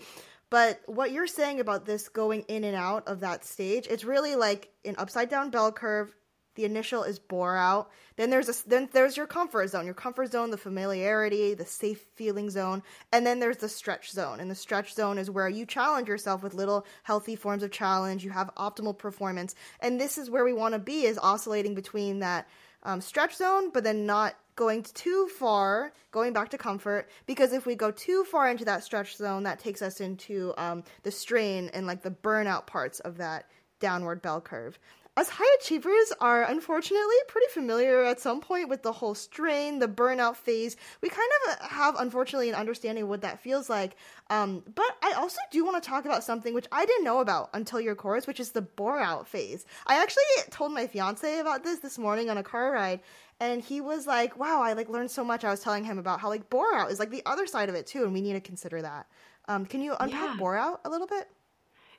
[0.51, 4.35] But what you're saying about this going in and out of that stage, it's really
[4.35, 6.13] like an upside down bell curve
[6.55, 7.91] the initial is bore out.
[8.17, 9.85] Then there's a then there's your comfort zone.
[9.85, 12.83] Your comfort zone, the familiarity, the safe feeling zone,
[13.13, 14.41] and then there's the stretch zone.
[14.41, 18.25] And the stretch zone is where you challenge yourself with little healthy forms of challenge.
[18.25, 22.21] You have optimal performance, and this is where we want to be is oscillating between
[22.21, 22.49] that
[22.83, 27.65] um, stretch zone, but then not going too far, going back to comfort, because if
[27.65, 31.71] we go too far into that stretch zone, that takes us into um, the strain
[31.73, 33.47] and like the burnout parts of that
[33.81, 34.79] downward bell curve
[35.21, 39.87] us high achievers are unfortunately pretty familiar at some point with the whole strain, the
[39.87, 40.77] burnout phase.
[41.03, 43.97] We kind of have, unfortunately, an understanding of what that feels like.
[44.31, 47.51] Um, but I also do want to talk about something which I didn't know about
[47.53, 49.67] until your course, which is the bore out phase.
[49.87, 53.01] I actually told my fiance about this this morning on a car ride,
[53.39, 56.21] and he was like, "Wow, I like learned so much." I was telling him about
[56.21, 58.35] how like bore out is like the other side of it too, and we need
[58.35, 59.07] to consider that.
[59.49, 60.37] Um, can you unpack yeah.
[60.39, 61.29] bore out a little bit?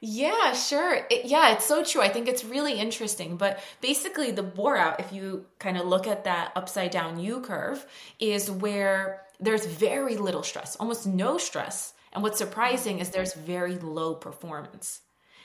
[0.03, 1.05] Yeah, sure.
[1.11, 2.01] It, yeah, it's so true.
[2.01, 3.37] I think it's really interesting.
[3.37, 7.39] But basically, the bore out, if you kind of look at that upside down U
[7.41, 7.85] curve,
[8.19, 11.93] is where there's very little stress, almost no stress.
[12.13, 15.01] And what's surprising is there's very low performance.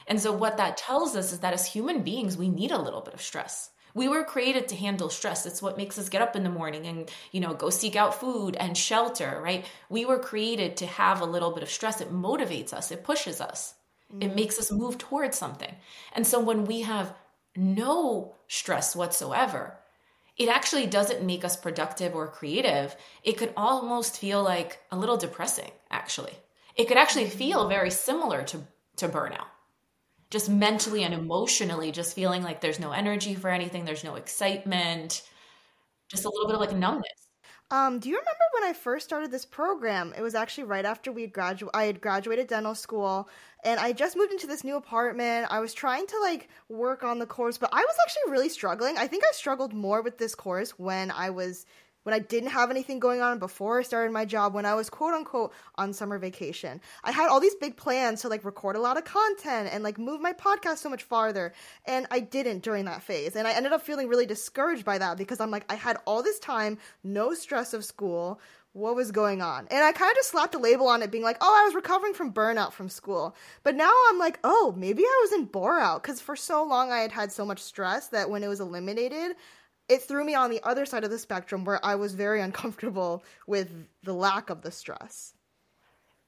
[0.07, 3.03] And so, what that tells us is that as human beings, we need a little
[3.03, 3.71] bit of stress.
[3.95, 5.45] We were created to handle stress.
[5.45, 8.19] It's what makes us get up in the morning and, you know, go seek out
[8.21, 9.64] food and shelter, right?
[9.90, 12.01] We were created to have a little bit of stress.
[12.01, 13.75] It motivates us, it pushes us.
[14.12, 14.23] Mm-hmm.
[14.23, 15.75] It makes us move towards something.
[16.14, 17.14] And so when we have
[17.57, 19.79] no stress whatsoever,
[20.37, 22.95] it actually doesn't make us productive or creative.
[23.23, 26.35] It could almost feel like a little depressing, actually.
[26.75, 28.61] It could actually feel very similar to,
[28.97, 29.47] to burnout.
[30.29, 35.23] Just mentally and emotionally, just feeling like there's no energy for anything, there's no excitement,
[36.09, 37.26] just a little bit of like numbness.
[37.70, 40.14] Um, do you remember when I first started this program?
[40.16, 41.74] It was actually right after we graduated.
[41.74, 43.29] I had graduated dental school,
[43.64, 45.48] and I just moved into this new apartment.
[45.50, 48.96] I was trying to like work on the course, but I was actually really struggling.
[48.98, 51.66] I think I struggled more with this course when I was
[52.07, 54.88] when I didn't have anything going on before I started my job, when I was
[54.88, 56.81] quote unquote on summer vacation.
[57.03, 59.99] I had all these big plans to like record a lot of content and like
[59.99, 61.53] move my podcast so much farther.
[61.85, 63.35] And I didn't during that phase.
[63.35, 66.23] And I ended up feeling really discouraged by that because I'm like, I had all
[66.23, 68.40] this time, no stress of school.
[68.73, 69.66] What was going on?
[69.69, 71.75] And I kind of just slapped a label on it, being like, oh, I was
[71.75, 73.35] recovering from burnout from school.
[73.64, 76.92] But now I'm like, oh, maybe I was in bore out because for so long
[76.92, 79.35] I had had so much stress that when it was eliminated,
[79.88, 83.25] it threw me on the other side of the spectrum where I was very uncomfortable
[83.46, 83.70] with
[84.03, 85.35] the lack of the stress.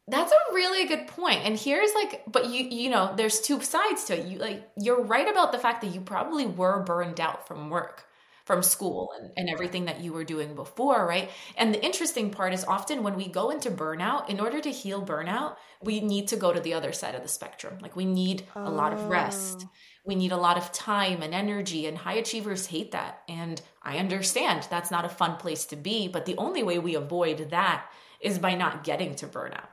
[0.06, 1.40] That's a really good point.
[1.44, 4.26] And here's like but you you know, there's two sides to it.
[4.26, 8.04] You like you're right about the fact that you probably were burned out from work,
[8.48, 11.28] from school and, and everything that you were doing before, right?
[11.58, 15.04] And the interesting part is often when we go into burnout, in order to heal
[15.04, 17.76] burnout, we need to go to the other side of the spectrum.
[17.82, 18.66] Like we need oh.
[18.66, 19.70] a lot of rest oh
[20.06, 23.98] we need a lot of time and energy and high achievers hate that and i
[23.98, 27.84] understand that's not a fun place to be but the only way we avoid that
[28.20, 29.68] is by not getting to burnout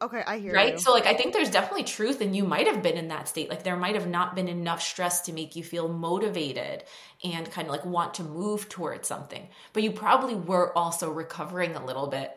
[0.00, 0.56] okay i hear you.
[0.56, 0.78] right you.
[0.78, 3.48] so like i think there's definitely truth and you might have been in that state
[3.48, 6.84] like there might have not been enough stress to make you feel motivated
[7.24, 11.74] and kind of like want to move towards something but you probably were also recovering
[11.76, 12.36] a little bit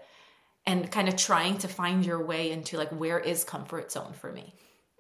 [0.65, 4.31] and kind of trying to find your way into like where is comfort zone for
[4.31, 4.53] me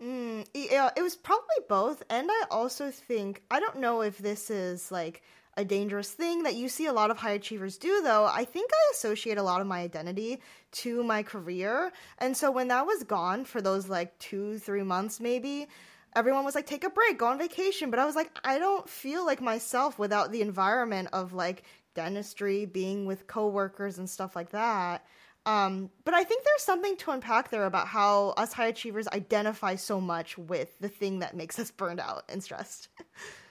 [0.03, 2.03] Mm, yeah, it was probably both.
[2.09, 5.23] And I also think, I don't know if this is like
[5.55, 8.25] a dangerous thing that you see a lot of high achievers do, though.
[8.25, 11.91] I think I associate a lot of my identity to my career.
[12.17, 15.67] And so when that was gone for those like two, three months, maybe,
[16.15, 17.89] everyone was like, take a break, go on vacation.
[17.89, 21.63] But I was like, I don't feel like myself without the environment of like
[21.93, 25.05] dentistry, being with coworkers and stuff like that.
[25.45, 29.75] Um, but I think there's something to unpack there about how us high achievers identify
[29.75, 32.87] so much with the thing that makes us burned out and stressed.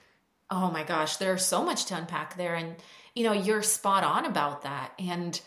[0.55, 2.53] Oh my gosh, there's so much to unpack there.
[2.53, 2.75] And,
[3.15, 4.91] you know, you're spot on about that.
[4.99, 5.39] And,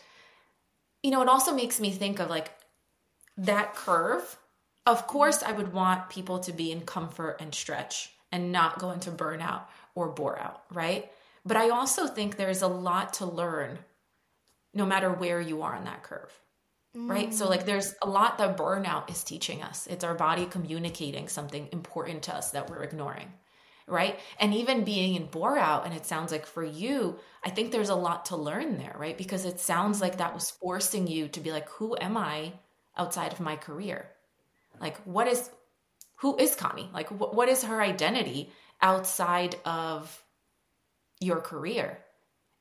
[1.01, 2.51] you know, it also makes me think of like
[3.37, 4.37] that curve.
[4.85, 8.91] Of course, I would want people to be in comfort and stretch and not go
[8.91, 9.63] into burnout
[9.95, 11.09] or bore out, right?
[11.45, 13.79] But I also think there's a lot to learn
[14.73, 16.37] no matter where you are on that curve.
[16.93, 17.31] Right.
[17.31, 19.85] So, like, there's a lot that burnout is teaching us.
[19.85, 23.31] It's our body communicating something important to us that we're ignoring.
[23.89, 24.19] Right.
[24.37, 27.87] And even being in bore out, and it sounds like for you, I think there's
[27.87, 29.17] a lot to learn there, right?
[29.17, 32.51] Because it sounds like that was forcing you to be like, who am I
[32.97, 34.09] outside of my career?
[34.81, 35.49] Like, what is,
[36.17, 36.89] who is Connie?
[36.93, 40.21] Like, wh- what is her identity outside of
[41.21, 41.97] your career?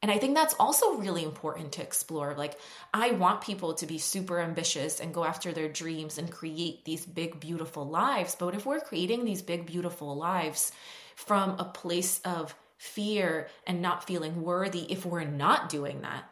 [0.02, 2.34] And I think that's also really important to explore.
[2.36, 2.56] Like,
[2.94, 7.04] I want people to be super ambitious and go after their dreams and create these
[7.04, 8.36] big, beautiful lives.
[8.38, 10.70] But if we're creating these big, beautiful lives
[11.16, 16.24] from a place of fear and not feeling worthy, if we're not doing that,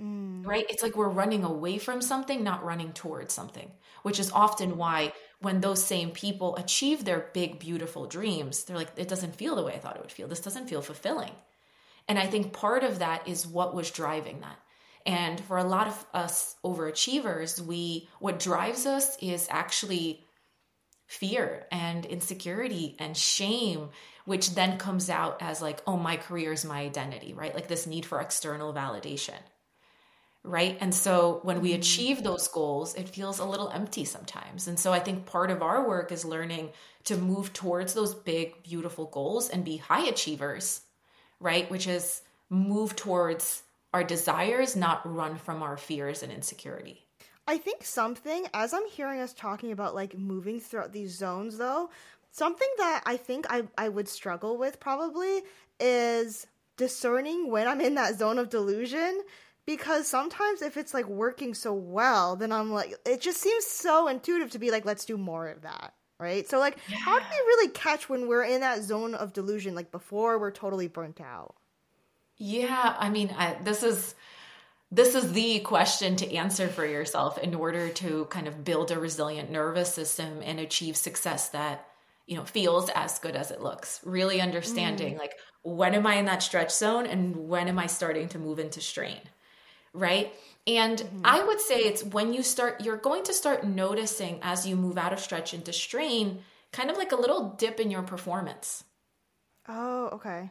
[0.00, 0.46] mm.
[0.46, 0.66] right?
[0.68, 3.70] It's like we're running away from something, not running towards something,
[4.02, 8.92] which is often why when those same people achieve their big, beautiful dreams, they're like,
[8.96, 10.28] it doesn't feel the way I thought it would feel.
[10.28, 11.32] This doesn't feel fulfilling
[12.08, 14.58] And I think part of that is what was driving that.
[15.06, 20.25] And for a lot of us overachievers, we what drives us is actually
[21.06, 23.90] fear and insecurity and shame,
[24.24, 27.54] which then comes out as like, oh, my career is my identity, right?
[27.54, 29.38] Like this need for external validation.
[30.42, 30.78] Right.
[30.80, 31.80] And so when we mm-hmm.
[31.80, 34.68] achieve those goals, it feels a little empty sometimes.
[34.68, 36.70] And so I think part of our work is learning
[37.04, 40.82] to move towards those big, beautiful goals and be high achievers,
[41.40, 41.68] right?
[41.68, 47.05] Which is move towards our desires, not run from our fears and insecurity.
[47.46, 51.90] I think something, as I'm hearing us talking about like moving throughout these zones, though,
[52.32, 55.42] something that I think I, I would struggle with probably
[55.78, 59.22] is discerning when I'm in that zone of delusion.
[59.64, 64.06] Because sometimes if it's like working so well, then I'm like, it just seems so
[64.06, 65.92] intuitive to be like, let's do more of that.
[66.18, 66.48] Right.
[66.48, 66.96] So, like, yeah.
[66.98, 70.52] how do we really catch when we're in that zone of delusion, like before we're
[70.52, 71.56] totally burnt out?
[72.38, 72.94] Yeah.
[72.98, 74.14] I mean, I, this is
[74.90, 78.98] this is the question to answer for yourself in order to kind of build a
[78.98, 81.86] resilient nervous system and achieve success that
[82.26, 84.00] you know feels as good as it looks.
[84.04, 85.18] Really understanding mm.
[85.18, 88.60] like when am i in that stretch zone and when am i starting to move
[88.60, 89.20] into strain
[89.96, 90.32] right?
[90.66, 91.22] And mm-hmm.
[91.24, 94.98] i would say it's when you start you're going to start noticing as you move
[94.98, 96.40] out of stretch into strain
[96.72, 98.84] kind of like a little dip in your performance.
[99.68, 100.50] Oh okay.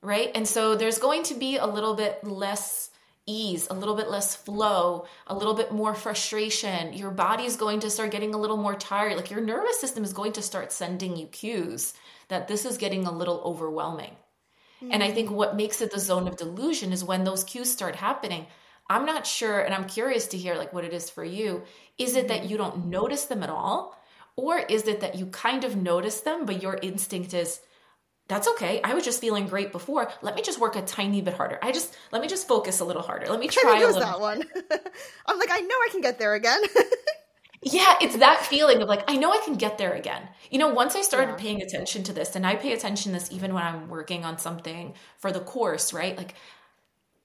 [0.00, 0.30] Right?
[0.34, 2.87] And so there's going to be a little bit less
[3.28, 6.94] ease, a little bit less flow, a little bit more frustration.
[6.94, 9.16] Your body is going to start getting a little more tired.
[9.16, 11.94] Like your nervous system is going to start sending you cues
[12.28, 14.12] that this is getting a little overwhelming.
[14.82, 14.92] Mm-hmm.
[14.92, 17.96] And I think what makes it the zone of delusion is when those cues start
[17.96, 18.46] happening.
[18.88, 21.62] I'm not sure, and I'm curious to hear like what it is for you.
[21.98, 23.98] Is it that you don't notice them at all?
[24.36, 27.60] Or is it that you kind of notice them, but your instinct is,
[28.28, 28.80] that's okay.
[28.84, 30.10] I was just feeling great before.
[30.20, 31.58] Let me just work a tiny bit harder.
[31.62, 33.26] I just let me just focus a little harder.
[33.26, 34.00] Let me try a little.
[34.00, 34.42] that one.
[35.26, 36.60] I'm like, I know I can get there again.
[37.62, 40.28] yeah, it's that feeling of like, I know I can get there again.
[40.50, 41.38] You know, once I started yeah.
[41.38, 44.38] paying attention to this, and I pay attention to this even when I'm working on
[44.38, 46.14] something for the course, right?
[46.14, 46.34] Like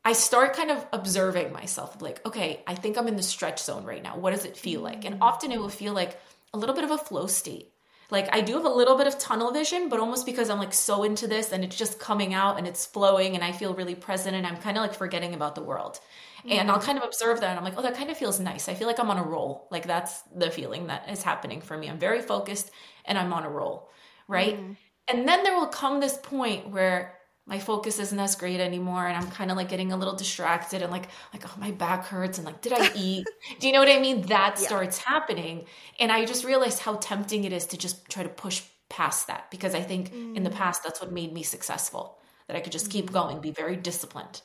[0.06, 3.84] I start kind of observing myself, like, okay, I think I'm in the stretch zone
[3.84, 4.18] right now.
[4.18, 5.04] What does it feel like?
[5.04, 5.22] And mm.
[5.22, 6.18] often it will feel like
[6.54, 7.73] a little bit of a flow state
[8.14, 10.74] like I do have a little bit of tunnel vision, but almost because I'm like
[10.74, 13.96] so into this and it's just coming out and it's flowing and I feel really
[13.96, 16.00] present and I'm kind of like forgetting about the world.
[16.40, 16.52] Mm-hmm.
[16.52, 18.70] And I'll kind of observe that and I'm like, oh, that kind of feels nice.
[18.70, 19.68] I feel like I'm on a roll.
[19.72, 21.90] Like that's the feeling that is happening for me.
[21.90, 22.70] I'm very focused
[23.04, 23.90] and I'm on a roll.
[24.28, 24.58] Right.
[24.58, 24.74] Mm-hmm.
[25.08, 29.18] And then there will come this point where my focus isn't as great anymore and
[29.18, 32.38] i'm kind of like getting a little distracted and like like oh my back hurts
[32.38, 33.26] and like did i eat
[33.60, 34.66] do you know what i mean that yeah.
[34.66, 35.66] starts happening
[36.00, 39.50] and i just realized how tempting it is to just try to push past that
[39.52, 40.36] because i think mm.
[40.36, 40.56] in the mm.
[40.56, 42.92] past that's what made me successful that i could just mm.
[42.92, 44.42] keep going be very disciplined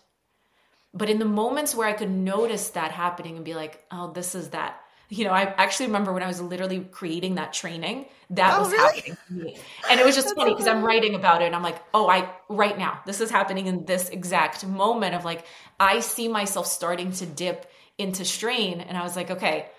[0.94, 4.34] but in the moments where i could notice that happening and be like oh this
[4.34, 8.54] is that you know, I actually remember when I was literally creating that training, that
[8.54, 8.96] oh, was really?
[8.96, 9.58] happening to me.
[9.90, 12.28] And it was just funny because I'm writing about it and I'm like, oh, I,
[12.48, 15.46] right now, this is happening in this exact moment of like,
[15.80, 18.80] I see myself starting to dip into strain.
[18.80, 19.70] And I was like, okay,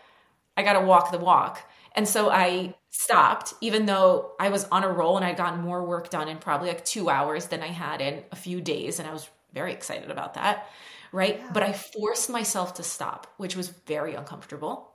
[0.57, 1.61] I got to walk the walk.
[1.93, 5.85] And so I stopped, even though I was on a roll and I'd gotten more
[5.85, 8.97] work done in probably like two hours than I had in a few days.
[8.97, 10.67] And I was very excited about that.
[11.11, 11.37] Right.
[11.37, 11.49] Yeah.
[11.53, 14.88] But I forced myself to stop, which was very uncomfortable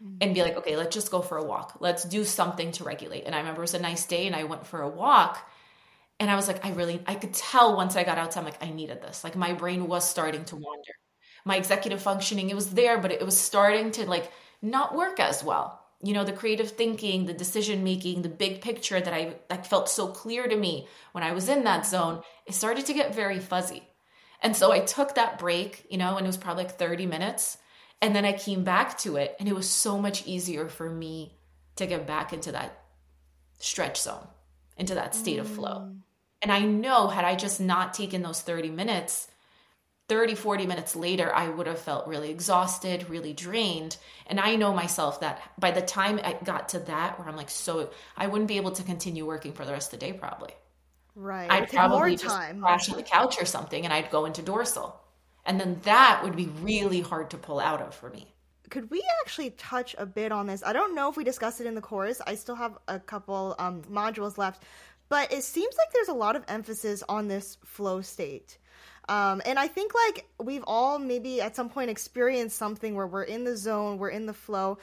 [0.00, 0.18] Mm-hmm.
[0.20, 1.78] and be like, okay, let's just go for a walk.
[1.80, 3.24] Let's do something to regulate.
[3.24, 5.44] And I remember it was a nice day and I went for a walk
[6.20, 8.62] and I was like, I really, I could tell once I got outside, I'm like,
[8.62, 9.24] I needed this.
[9.24, 10.92] Like my brain was starting to wander.
[11.44, 14.30] My executive functioning, it was there, but it was starting to like
[14.62, 15.84] not work as well.
[16.00, 19.88] You know, the creative thinking, the decision making, the big picture that I that felt
[19.88, 23.40] so clear to me when I was in that zone, it started to get very
[23.40, 23.82] fuzzy.
[24.42, 27.58] And so I took that break, you know, and it was probably like 30 minutes
[28.00, 31.34] and then I came back to it, and it was so much easier for me
[31.76, 32.78] to get back into that
[33.58, 34.26] stretch zone,
[34.76, 35.40] into that state mm.
[35.40, 35.88] of flow.
[35.88, 35.98] Mm.
[36.42, 39.26] And I know, had I just not taken those 30 minutes,
[40.08, 43.96] 30, 40 minutes later, I would have felt really exhausted, really drained.
[44.26, 47.50] And I know myself that by the time I got to that, where I'm like,
[47.50, 50.52] so I wouldn't be able to continue working for the rest of the day, probably.
[51.14, 51.50] Right.
[51.50, 54.98] I'd probably just crash on the couch or something and I'd go into dorsal.
[55.48, 58.34] And then that would be really hard to pull out of for me.
[58.68, 60.62] Could we actually touch a bit on this?
[60.62, 62.20] I don't know if we discussed it in the course.
[62.26, 64.64] I still have a couple um, modules left,
[65.08, 68.58] but it seems like there's a lot of emphasis on this flow state.
[69.08, 73.22] Um, and I think like we've all maybe at some point experienced something where we're
[73.22, 74.76] in the zone, we're in the flow.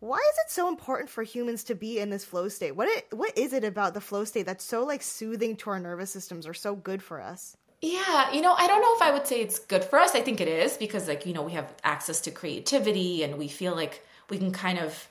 [0.00, 2.72] Why is it so important for humans to be in this flow state?
[2.72, 5.78] What it what is it about the flow state that's so like soothing to our
[5.78, 7.56] nervous systems or so good for us?
[7.82, 10.14] Yeah, you know, I don't know if I would say it's good for us.
[10.14, 13.48] I think it is because, like, you know, we have access to creativity and we
[13.48, 15.08] feel like we can kind of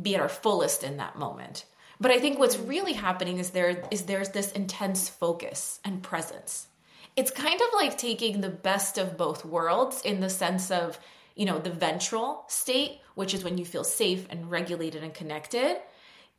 [0.00, 1.64] be at our fullest in that moment.
[2.00, 2.68] But I think what's mm.
[2.68, 6.68] really happening is there is there's this intense focus and presence.
[7.16, 11.00] It's kind of like taking the best of both worlds in the sense of,
[11.34, 15.78] you know, the ventral state, which is when you feel safe and regulated and connected,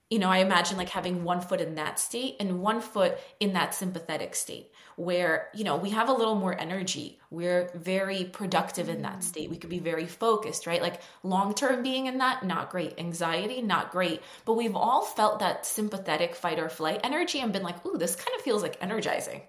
[0.10, 3.54] you know, I imagine like having one foot in that state and one foot in
[3.54, 7.20] that sympathetic state where, you know, we have a little more energy.
[7.30, 9.52] We're very productive in that state.
[9.52, 10.82] We could be very focused, right?
[10.82, 12.96] Like long term being in that, not great.
[12.98, 14.22] Anxiety, not great.
[14.46, 18.16] But we've all felt that sympathetic fight or flight energy and been like, ooh, this
[18.16, 19.42] kind of feels like energizing.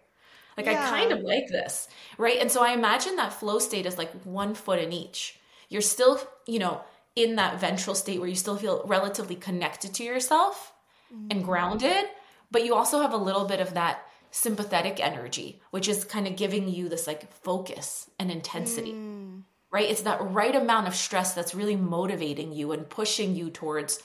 [0.59, 0.85] Like yeah.
[0.85, 1.89] I kind of like this,
[2.19, 2.39] right?
[2.39, 5.39] And so I imagine that flow state is like one foot in each.
[5.71, 6.83] You're still, you know,
[7.23, 10.73] in that ventral state where you still feel relatively connected to yourself
[11.13, 11.29] mm-hmm.
[11.31, 12.05] and grounded,
[12.51, 16.37] but you also have a little bit of that sympathetic energy, which is kind of
[16.37, 18.93] giving you this like focus and intensity.
[18.93, 19.43] Mm.
[19.73, 19.89] Right?
[19.89, 24.03] It's that right amount of stress that's really motivating you and pushing you towards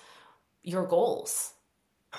[0.61, 1.53] your goals.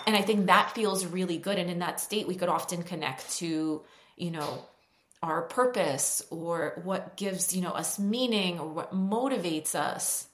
[0.06, 1.58] And I think that feels really good.
[1.58, 3.82] And in that state, we could often connect to,
[4.16, 4.66] you know,
[5.22, 10.26] our purpose or what gives, you know, us meaning or what motivates us.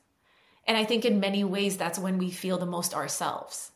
[0.66, 3.72] And I think in many ways, that's when we feel the most ourselves.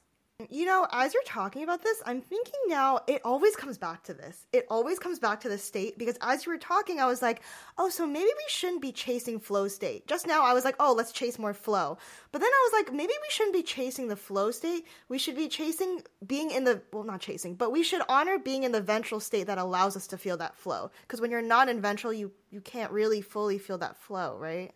[0.51, 4.12] You know, as you're talking about this, I'm thinking now it always comes back to
[4.12, 4.47] this.
[4.53, 7.41] It always comes back to the state because as you were talking, I was like,
[7.78, 10.07] oh, so maybe we shouldn't be chasing flow state.
[10.07, 11.97] Just now, I was like, oh, let's chase more flow.
[12.32, 14.87] But then I was like, maybe we shouldn't be chasing the flow state.
[15.09, 18.64] We should be chasing being in the, well, not chasing, but we should honor being
[18.64, 20.91] in the ventral state that allows us to feel that flow.
[21.01, 24.74] Because when you're not in ventral, you, you can't really fully feel that flow, right?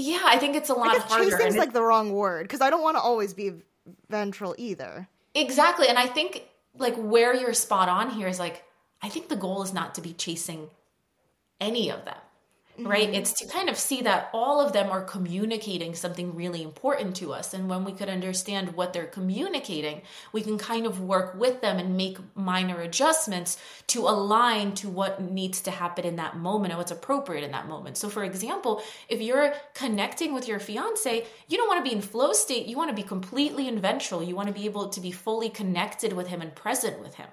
[0.00, 1.30] Yeah, I think it's a lot I harder.
[1.30, 3.52] Chasing's like the wrong word because I don't want to always be
[4.08, 5.08] ventral either.
[5.34, 6.44] Exactly, and I think
[6.76, 8.64] like where you're spot on here is like
[9.02, 10.70] I think the goal is not to be chasing
[11.60, 12.16] any of them
[12.86, 13.06] right?
[13.06, 13.14] Mm-hmm.
[13.14, 17.32] It's to kind of see that all of them are communicating something really important to
[17.32, 17.54] us.
[17.54, 20.02] And when we could understand what they're communicating,
[20.32, 23.58] we can kind of work with them and make minor adjustments
[23.88, 27.68] to align to what needs to happen in that moment and what's appropriate in that
[27.68, 27.96] moment.
[27.96, 32.02] So, for example, if you're connecting with your fiance, you don't want to be in
[32.02, 34.22] flow state, you want to be completely in ventral.
[34.22, 37.28] You want to be able to be fully connected with him and present with him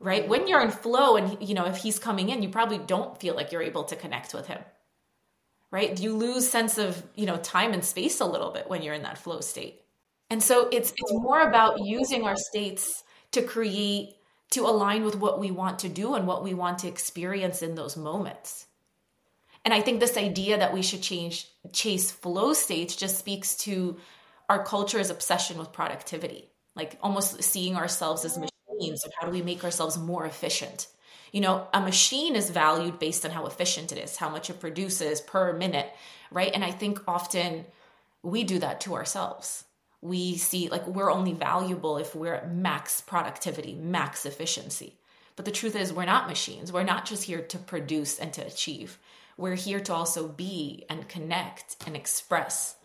[0.00, 0.28] right?
[0.28, 3.34] When you're in flow and you know if he's coming in, you probably don't feel
[3.34, 4.60] like you're able to connect with him.
[5.70, 5.98] Right?
[5.98, 9.02] You lose sense of, you know, time and space a little bit when you're in
[9.02, 9.80] that flow state.
[10.30, 14.14] And so it's it's more about using our states to create
[14.50, 17.74] to align with what we want to do and what we want to experience in
[17.74, 18.66] those moments.
[19.64, 23.96] And I think this idea that we should change chase flow states just speaks to
[24.48, 28.38] our culture's obsession with productivity, like almost seeing ourselves as
[28.78, 30.88] means of how do we make ourselves more efficient.
[31.32, 34.60] You know a machine is valued based on how efficient it is how much it
[34.60, 35.92] produces per minute
[36.30, 36.52] right?
[36.54, 37.64] And i think often
[38.22, 39.64] we do that to ourselves.
[40.00, 44.94] We see like we're only valuable if we're at max productivity max efficiency.
[45.36, 46.72] But the truth is we're not machines.
[46.72, 48.98] We're not just here to produce and to achieve.
[49.36, 52.76] We're here to also be and connect and express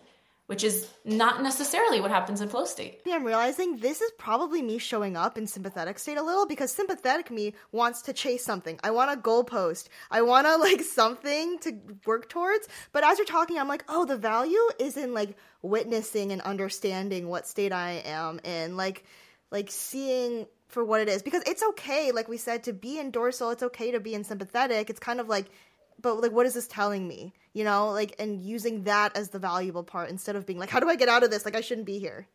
[0.49, 3.01] which is not necessarily what happens in flow state.
[3.05, 6.71] Yeah, I'm realizing this is probably me showing up in sympathetic state a little because
[6.71, 8.79] sympathetic me wants to chase something.
[8.81, 9.89] I want a goalpost.
[10.09, 11.77] I want to like something to
[12.07, 12.67] work towards.
[12.93, 17.27] But as you're talking, I'm like, oh, the value is in like witnessing and understanding
[17.27, 19.03] what state I am in, like,
[19.51, 23.09] like seeing for what it is because it's okay like we said to be in
[23.09, 25.47] dorsal it's okay to be in sympathetic it's kind of like
[26.01, 29.39] but like what is this telling me you know like and using that as the
[29.39, 31.61] valuable part instead of being like how do i get out of this like i
[31.61, 32.27] shouldn't be here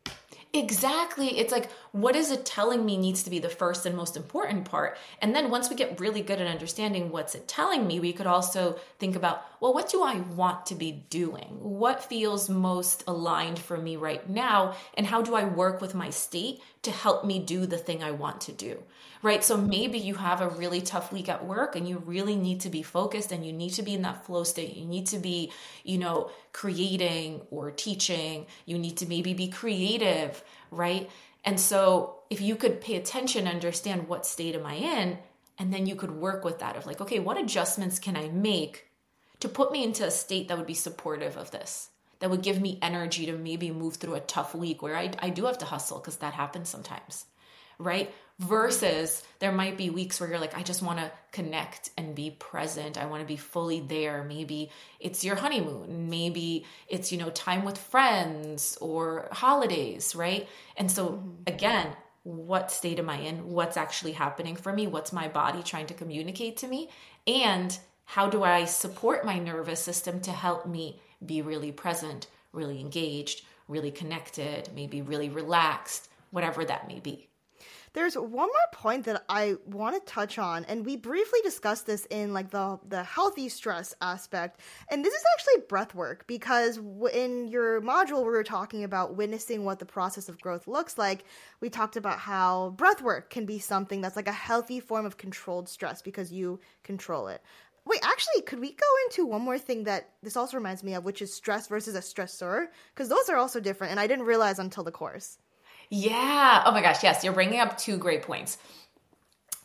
[0.54, 1.40] Exactly.
[1.40, 4.66] It's like, what is it telling me needs to be the first and most important
[4.66, 4.96] part?
[5.20, 8.28] And then once we get really good at understanding what's it telling me, we could
[8.28, 11.58] also think about, well, what do I want to be doing?
[11.60, 14.76] What feels most aligned for me right now?
[14.96, 18.10] And how do I work with my state to help me do the thing I
[18.10, 18.82] want to do?
[19.22, 19.42] Right.
[19.42, 22.68] So maybe you have a really tough week at work and you really need to
[22.68, 24.76] be focused and you need to be in that flow state.
[24.76, 25.50] You need to be,
[25.82, 28.46] you know, creating or teaching.
[28.66, 31.08] You need to maybe be creative, right?
[31.44, 35.18] And so if you could pay attention, understand what state am I in,
[35.58, 38.86] and then you could work with that of like, okay, what adjustments can I make
[39.40, 41.90] to put me into a state that would be supportive of this?
[42.24, 45.28] That would give me energy to maybe move through a tough week where I, I
[45.28, 47.26] do have to hustle because that happens sometimes,
[47.78, 48.10] right?
[48.40, 52.32] versus there might be weeks where you're like i just want to connect and be
[52.32, 57.30] present i want to be fully there maybe it's your honeymoon maybe it's you know
[57.30, 61.30] time with friends or holidays right and so mm-hmm.
[61.46, 61.94] again
[62.24, 63.50] what state am I in?
[63.50, 64.86] What's actually happening for me?
[64.86, 66.88] What's my body trying to communicate to me?
[67.26, 72.80] And how do I support my nervous system to help me be really present, really
[72.80, 77.28] engaged, really connected, maybe really relaxed, whatever that may be?
[77.94, 82.06] There's one more point that I want to touch on, and we briefly discussed this
[82.10, 84.58] in like the the healthy stress aspect.
[84.90, 86.78] And this is actually breath work because
[87.12, 91.24] in your module we were talking about witnessing what the process of growth looks like.
[91.60, 95.16] We talked about how breath work can be something that's like a healthy form of
[95.16, 97.42] controlled stress because you control it.
[97.86, 101.04] Wait, actually, could we go into one more thing that this also reminds me of,
[101.04, 102.68] which is stress versus a stressor?
[102.94, 105.38] Because those are also different, and I didn't realize until the course.
[105.90, 106.62] Yeah.
[106.64, 107.02] Oh my gosh.
[107.02, 107.22] Yes.
[107.22, 108.58] You're bringing up two great points.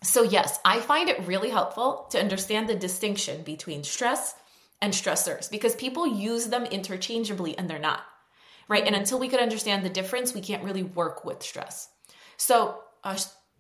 [0.01, 4.33] So, yes, I find it really helpful to understand the distinction between stress
[4.81, 8.01] and stressors because people use them interchangeably and they're not,
[8.69, 8.85] right?
[8.85, 11.89] And until we could understand the difference, we can't really work with stress.
[12.37, 13.19] So, a,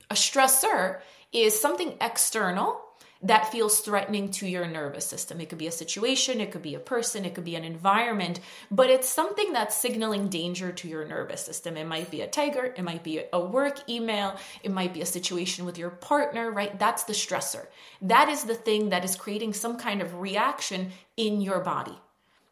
[0.09, 0.99] a stressor
[1.33, 2.79] is something external
[3.21, 5.41] that feels threatening to your nervous system.
[5.41, 8.39] It could be a situation, it could be a person, it could be an environment,
[8.71, 11.75] but it's something that's signaling danger to your nervous system.
[11.75, 15.05] It might be a tiger, it might be a work email, it might be a
[15.05, 16.77] situation with your partner, right?
[16.79, 17.67] That's the stressor.
[18.01, 21.97] That is the thing that is creating some kind of reaction in your body,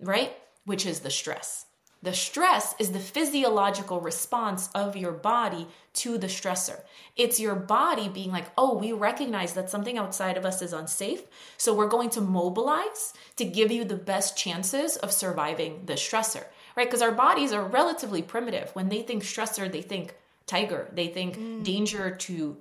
[0.01, 0.33] right?
[0.65, 1.66] Which is the stress.
[2.03, 6.81] The stress is the physiological response of your body to the stressor.
[7.15, 11.23] It's your body being like, oh, we recognize that something outside of us is unsafe.
[11.57, 16.45] So we're going to mobilize to give you the best chances of surviving the stressor,
[16.75, 16.87] right?
[16.87, 18.69] Because our bodies are relatively primitive.
[18.73, 21.63] When they think stressor, they think tiger, they think mm.
[21.63, 22.57] danger to,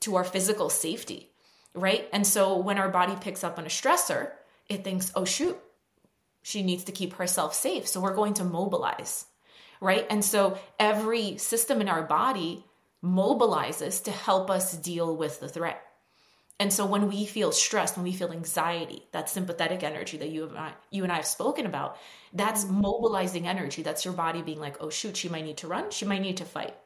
[0.00, 1.28] to our physical safety,
[1.74, 2.08] right?
[2.12, 4.30] And so when our body picks up on a stressor,
[4.68, 5.58] it thinks, oh, shoot,
[6.46, 7.88] she needs to keep herself safe.
[7.88, 9.24] So we're going to mobilize,
[9.80, 10.06] right?
[10.08, 12.64] And so every system in our body
[13.04, 15.82] mobilizes to help us deal with the threat.
[16.60, 20.46] And so when we feel stressed, when we feel anxiety, that sympathetic energy that you
[20.46, 21.96] and I, you and I have spoken about,
[22.32, 23.82] that's mobilizing energy.
[23.82, 26.36] That's your body being like, oh shoot, she might need to run, she might need
[26.36, 26.76] to fight.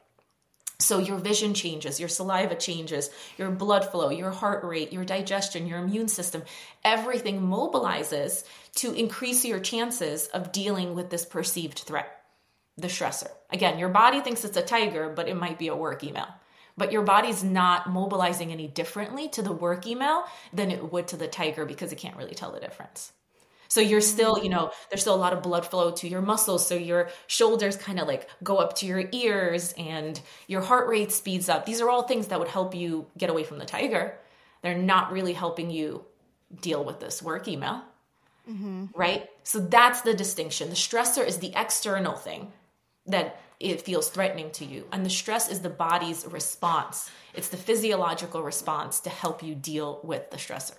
[0.81, 5.67] So your vision changes, your saliva changes, your blood flow, your heart rate, your digestion,
[5.67, 6.43] your immune system,
[6.83, 8.43] everything mobilizes
[8.75, 12.11] to increase your chances of dealing with this perceived threat,
[12.77, 13.29] the stressor.
[13.51, 16.27] Again, your body thinks it's a tiger, but it might be a work email.
[16.77, 21.17] But your body's not mobilizing any differently to the work email than it would to
[21.17, 23.11] the tiger because it can't really tell the difference.
[23.71, 26.67] So you're still, you know, there's still a lot of blood flow to your muscles.
[26.67, 31.13] So your shoulders kind of like go up to your ears and your heart rate
[31.13, 31.65] speeds up.
[31.65, 34.17] These are all things that would help you get away from the tiger.
[34.61, 36.03] They're not really helping you
[36.59, 37.81] deal with this work email.
[38.49, 38.87] Mm-hmm.
[38.93, 39.29] Right?
[39.43, 40.67] So that's the distinction.
[40.67, 42.51] The stressor is the external thing
[43.05, 44.85] that it feels threatening to you.
[44.91, 47.09] And the stress is the body's response.
[47.33, 50.75] It's the physiological response to help you deal with the stressor.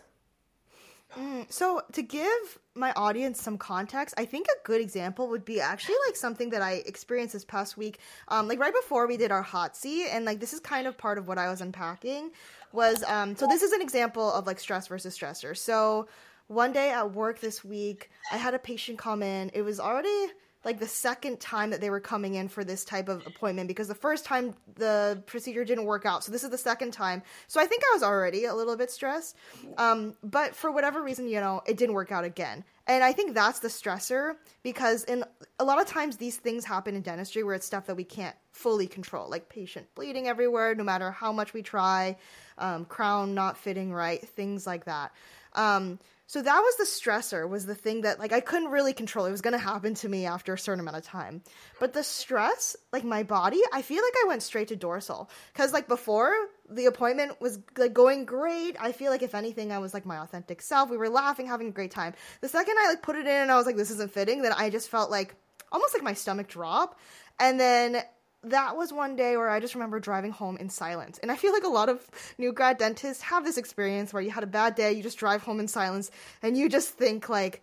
[1.18, 5.60] Mm, so to give my audience some context, I think a good example would be
[5.60, 7.98] actually like something that I experienced this past week.
[8.28, 10.96] Um, like right before we did our hot seat, and like this is kind of
[10.96, 12.30] part of what I was unpacking.
[12.72, 15.56] Was um, so this is an example of like stress versus stressor.
[15.56, 16.08] So
[16.48, 19.50] one day at work this week, I had a patient come in.
[19.52, 20.32] It was already
[20.64, 23.88] like the second time that they were coming in for this type of appointment because
[23.88, 26.22] the first time the procedure didn't work out.
[26.22, 27.22] So this is the second time.
[27.48, 29.36] So I think I was already a little bit stressed.
[29.76, 32.64] Um, but for whatever reason, you know, it didn't work out again.
[32.86, 35.24] And I think that's the stressor because in
[35.58, 38.36] a lot of times these things happen in dentistry where it's stuff that we can't
[38.50, 42.16] fully control, like patient bleeding everywhere, no matter how much we try,
[42.58, 45.12] um, crown not fitting right, things like that.
[45.54, 45.98] Um,
[46.32, 49.26] so that was the stressor, was the thing that like I couldn't really control.
[49.26, 51.42] It was gonna happen to me after a certain amount of time.
[51.78, 55.28] But the stress, like my body, I feel like I went straight to dorsal.
[55.52, 56.32] Cause like before
[56.70, 58.76] the appointment was like going great.
[58.80, 60.88] I feel like if anything, I was like my authentic self.
[60.88, 62.14] We were laughing, having a great time.
[62.40, 64.54] The second I like put it in and I was like, this isn't fitting, then
[64.56, 65.34] I just felt like
[65.70, 66.98] almost like my stomach drop.
[67.40, 68.02] And then
[68.45, 71.18] that was one day where I just remember driving home in silence.
[71.18, 72.01] And I feel like a lot of
[72.38, 75.43] new grad dentists have this experience where you had a bad day, you just drive
[75.43, 76.11] home in silence,
[76.43, 77.62] and you just think like,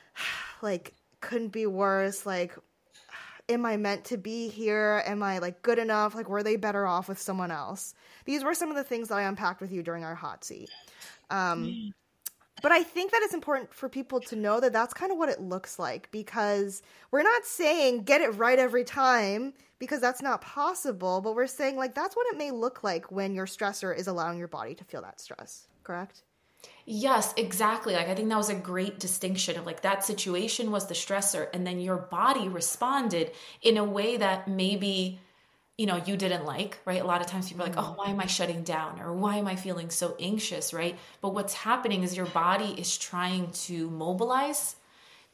[0.62, 2.24] like couldn't be worse.
[2.24, 2.56] Like,
[3.48, 5.02] am I meant to be here?
[5.06, 6.14] Am I like good enough?
[6.14, 7.94] Like, were they better off with someone else?
[8.24, 10.70] These were some of the things that I unpacked with you during our hot seat.
[11.30, 11.92] Um,
[12.62, 15.28] but I think that it's important for people to know that that's kind of what
[15.28, 20.40] it looks like because we're not saying get it right every time because that's not
[20.40, 24.06] possible, but we're saying like that's what it may look like when your stressor is
[24.06, 26.22] allowing your body to feel that stress, correct?
[26.86, 27.94] Yes, exactly.
[27.94, 31.48] Like I think that was a great distinction of like that situation was the stressor
[31.52, 33.32] and then your body responded
[33.62, 35.20] in a way that maybe
[35.78, 37.00] you know you didn't like right?
[37.00, 37.98] A lot of times people are like oh mm-hmm.
[37.98, 39.00] why am i shutting down?
[39.00, 40.72] Or why am i feeling so anxious?
[40.72, 40.98] Right?
[41.20, 44.76] But what's happening is your body is trying to mobilize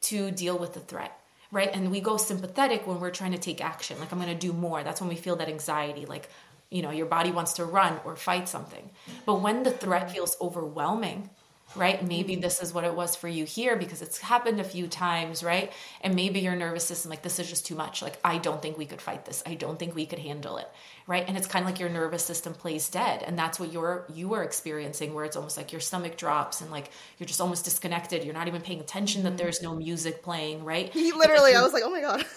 [0.01, 1.15] to deal with the threat
[1.51, 1.71] right?
[1.73, 4.53] And we go sympathetic when we're trying to take action like i'm going to do
[4.53, 4.83] more.
[4.83, 6.29] That's when we feel that anxiety like
[6.69, 8.89] you know your body wants to run or fight something.
[9.25, 10.13] But when the threat mm-hmm.
[10.13, 11.29] feels overwhelming
[11.75, 12.03] right?
[12.05, 12.41] Maybe Mm-hmm.
[12.41, 15.71] this is what it was for you here because it's happened a few times, right?
[16.01, 18.01] And maybe your nervous system, like, this is just too much.
[18.01, 19.43] Like, I don't think we could fight this.
[19.45, 20.67] I don't think we could handle it,
[21.07, 21.23] right?
[21.27, 23.23] And it's kind of like your nervous system plays dead.
[23.23, 26.71] And that's what you're, you are experiencing where it's almost like your stomach drops and
[26.71, 28.23] like you're just almost disconnected.
[28.23, 30.89] You're not even paying attention that there's no music playing, right?
[30.93, 32.25] He literally, I was like, oh my god.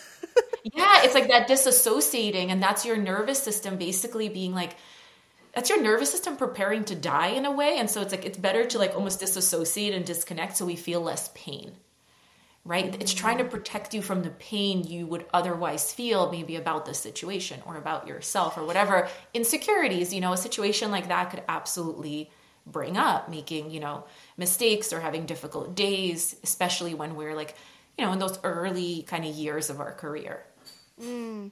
[0.64, 2.48] Yeah, it's like that disassociating.
[2.50, 4.76] And that's your nervous system basically being like,
[5.54, 7.78] that's your nervous system preparing to die in a way.
[7.78, 11.00] And so it's like it's better to like almost disassociate and disconnect so we feel
[11.00, 11.72] less pain
[12.64, 13.00] right?
[13.00, 16.94] It's trying to protect you from the pain you would otherwise feel maybe about the
[16.94, 22.30] situation or about yourself or whatever insecurities you know a situation like that could absolutely
[22.66, 24.04] bring up making you know
[24.36, 27.56] mistakes or having difficult days especially when we're like
[27.98, 30.44] you know in those early kind of years of our career
[31.00, 31.50] mm.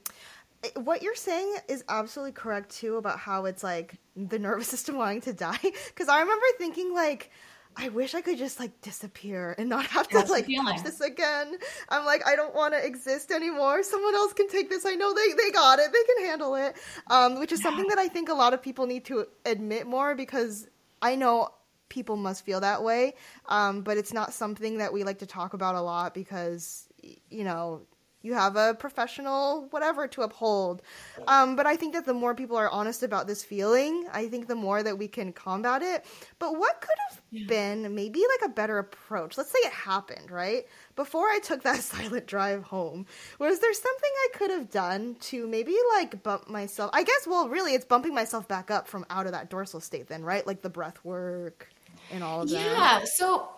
[0.75, 5.21] What you're saying is absolutely correct too about how it's like the nervous system wanting
[5.21, 5.59] to die.
[5.61, 7.31] Because i remember thinking like
[7.77, 10.83] i wish i could just like disappear and not have to That's the like watch
[10.83, 11.57] this again.
[11.89, 13.83] I'm like i don't want to exist anymore.
[13.83, 14.85] Someone else can take this.
[14.85, 15.91] I know they, they got it.
[15.91, 16.75] They can handle it.
[17.07, 20.15] Um, which is something that i think a lot of people need to admit more
[20.15, 20.67] because
[21.01, 21.49] i know
[21.91, 23.13] people must feel that way.
[23.47, 26.87] Um, but it's not something that we like to talk about a lot because
[27.29, 27.81] you know
[28.21, 30.81] you have a professional whatever to uphold.
[31.27, 34.47] Um, but i think that the more people are honest about this feeling i think
[34.47, 36.05] the more that we can combat it.
[36.39, 39.37] But what could have been maybe like a better approach?
[39.37, 40.65] Let's say it happened right?
[40.95, 43.05] Before i took that silent drive home
[43.39, 46.91] was there something i could have done to maybe like bump myself?
[46.93, 50.07] I guess well really it's bumping myself back up from out of that dorsal state
[50.07, 50.45] then right?
[50.45, 51.69] Like the breath work
[52.11, 52.59] and all of that.
[52.59, 53.05] Yeah.
[53.05, 53.49] So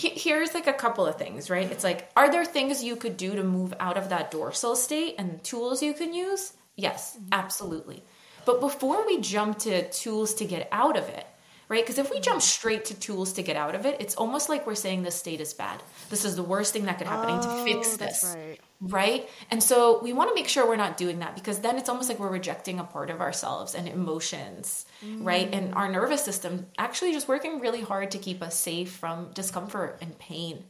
[0.00, 1.70] he- here's like a couple of things, right?
[1.70, 5.16] It's like, are there things you could do to move out of that dorsal state
[5.18, 6.54] and tools you can use?
[6.76, 7.28] Yes, mm-hmm.
[7.32, 8.02] absolutely.
[8.46, 11.26] But before we jump to tools to get out of it,
[11.68, 11.84] right?
[11.84, 12.56] Because if we jump mm-hmm.
[12.58, 15.40] straight to tools to get out of it, it's almost like we're saying this state
[15.40, 15.82] is bad.
[16.08, 17.34] This is the worst thing that could happen.
[17.34, 18.58] Need to fix Oh, this right.
[18.80, 19.28] Right?
[19.50, 22.08] And so we want to make sure we're not doing that because then it's almost
[22.08, 24.86] like we're rejecting a part of ourselves and emotions,
[25.18, 25.48] right?
[25.52, 25.76] And mm.
[25.76, 30.18] our nervous system actually just working really hard to keep us safe from discomfort and
[30.18, 30.64] pain,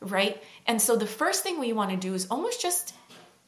[0.00, 0.42] right?
[0.66, 2.94] And so the first thing we want to do is almost just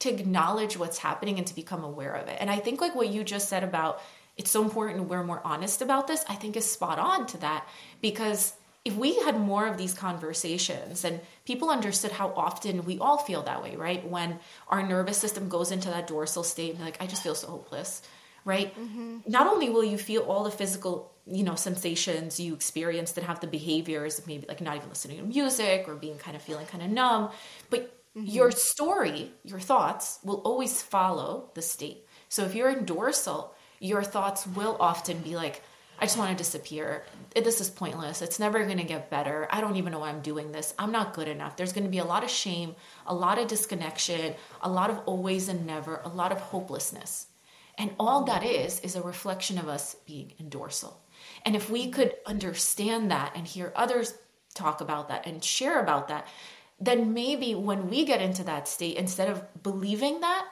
[0.01, 2.37] to acknowledge what's happening and to become aware of it.
[2.39, 4.03] And I think like what you just said about
[4.37, 7.69] it's so important we're more honest about this, I think is spot on to that
[8.01, 8.55] because
[8.85, 13.43] if we had more of these conversations and people understood how often we all feel
[13.43, 14.09] that way, right?
[14.09, 17.49] When our nervous system goes into that dorsal state and like, I just feel so
[17.49, 18.01] hopeless,
[18.45, 18.75] right?
[18.75, 19.19] Mm-hmm.
[19.27, 23.41] Not only will you feel all the physical, you know, sensations you experience that have
[23.41, 26.67] the behaviors of maybe like not even listening to music or being kind of feeling
[26.67, 27.31] kind of numb,
[27.69, 28.25] but mm-hmm.
[28.25, 32.07] your story, your thoughts will always follow the state.
[32.31, 35.63] So if you're in dorsal, your thoughts will often be like,
[36.01, 37.05] I just want to disappear.
[37.35, 38.23] This is pointless.
[38.23, 39.47] It's never going to get better.
[39.51, 40.73] I don't even know why I'm doing this.
[40.79, 41.57] I'm not good enough.
[41.57, 42.75] There's going to be a lot of shame,
[43.07, 47.27] a lot of disconnection, a lot of always and never, a lot of hopelessness.
[47.77, 51.01] And all that is, is a reflection of us being in dorsal.
[51.45, 54.15] And if we could understand that and hear others
[54.55, 56.27] talk about that and share about that,
[56.81, 60.47] then maybe when we get into that state, instead of believing that,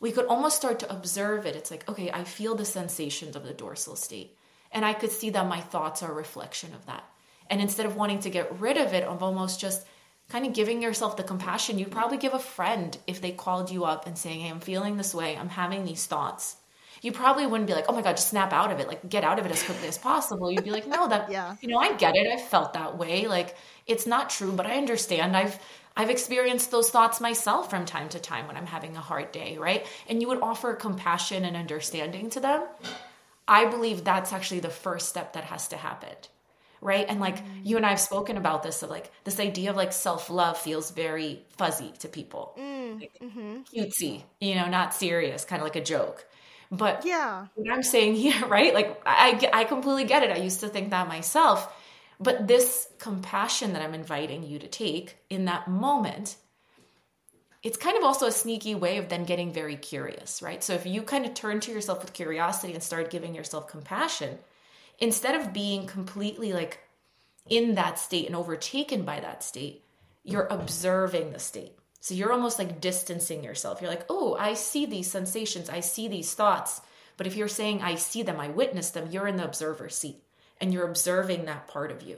[0.00, 1.54] we could almost start to observe it.
[1.54, 4.36] It's like, okay, I feel the sensations of the dorsal state.
[4.72, 7.04] And I could see that my thoughts are a reflection of that.
[7.48, 9.84] And instead of wanting to get rid of it, of almost just
[10.28, 13.84] kind of giving yourself the compassion, you'd probably give a friend if they called you
[13.84, 16.56] up and saying, Hey, I'm feeling this way, I'm having these thoughts.
[17.02, 19.24] You probably wouldn't be like, oh my God, just snap out of it, like get
[19.24, 20.52] out of it as quickly as possible.
[20.52, 21.56] You'd be like, no, that, Yeah.
[21.60, 22.26] you know, I get it.
[22.30, 23.26] I felt that way.
[23.26, 23.56] Like
[23.86, 25.34] it's not true, but I understand.
[25.34, 25.58] I've,
[25.96, 29.56] I've experienced those thoughts myself from time to time when I'm having a hard day,
[29.56, 29.86] right?
[30.08, 32.64] And you would offer compassion and understanding to them.
[33.50, 36.14] I believe that's actually the first step that has to happen.
[36.80, 37.04] Right.
[37.06, 37.48] And like mm.
[37.64, 40.56] you and I have spoken about this of like this idea of like self love
[40.56, 42.54] feels very fuzzy to people.
[42.58, 43.56] Mm, like, mm-hmm.
[43.74, 46.26] Cutesy, you know, not serious, kind of like a joke.
[46.70, 48.72] But yeah what I'm saying here, right?
[48.72, 50.30] Like I, I completely get it.
[50.30, 51.70] I used to think that myself.
[52.18, 56.36] But this compassion that I'm inviting you to take in that moment,
[57.62, 60.64] it's kind of also a sneaky way of then getting very curious, right?
[60.64, 64.38] So if you kind of turn to yourself with curiosity and start giving yourself compassion,
[64.98, 66.78] instead of being completely like
[67.48, 69.84] in that state and overtaken by that state,
[70.22, 71.76] you're observing the state.
[72.00, 73.82] So you're almost like distancing yourself.
[73.82, 76.80] You're like, oh, I see these sensations, I see these thoughts.
[77.18, 80.16] But if you're saying, I see them, I witness them, you're in the observer seat
[80.58, 82.16] and you're observing that part of you,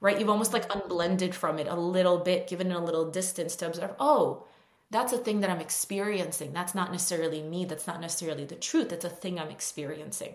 [0.00, 0.18] right?
[0.18, 3.66] You've almost like unblended from it a little bit, given it a little distance to
[3.66, 4.46] observe, oh,
[4.92, 6.52] that's a thing that I'm experiencing.
[6.52, 7.64] That's not necessarily me.
[7.64, 8.90] That's not necessarily the truth.
[8.90, 10.34] That's a thing I'm experiencing.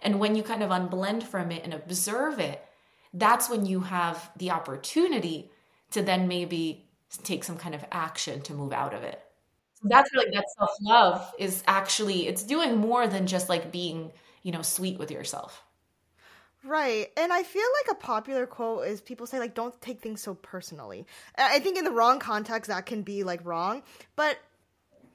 [0.00, 2.64] And when you kind of unblend from it and observe it,
[3.12, 5.50] that's when you have the opportunity
[5.90, 6.86] to then maybe
[7.24, 9.20] take some kind of action to move out of it.
[9.74, 14.12] So that's like that self love is actually it's doing more than just like being
[14.42, 15.64] you know sweet with yourself.
[16.64, 17.10] Right.
[17.16, 20.34] And I feel like a popular quote is people say like don't take things so
[20.34, 21.06] personally.
[21.36, 23.82] I think in the wrong context that can be like wrong,
[24.16, 24.38] but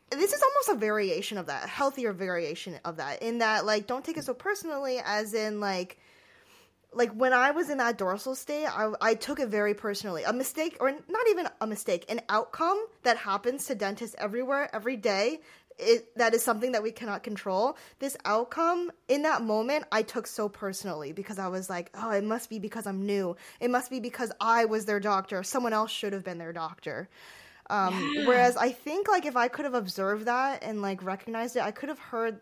[0.10, 3.88] this is almost a variation of that, a healthier variation of that in that like
[3.88, 5.98] don't take it so personally as in like
[6.96, 10.24] like when I was in that dorsal state, I, I took it very personally.
[10.24, 14.96] A mistake, or not even a mistake, an outcome that happens to dentists everywhere, every
[14.96, 15.42] day,
[15.78, 17.78] it, that is something that we cannot control.
[18.00, 22.24] This outcome in that moment, I took so personally because I was like, oh, it
[22.24, 23.36] must be because I'm new.
[23.60, 25.44] It must be because I was their doctor.
[25.44, 27.10] Someone else should have been their doctor.
[27.70, 28.28] Um, yeah.
[28.28, 31.72] Whereas I think like if I could have observed that and like recognized it, I
[31.72, 32.42] could have heard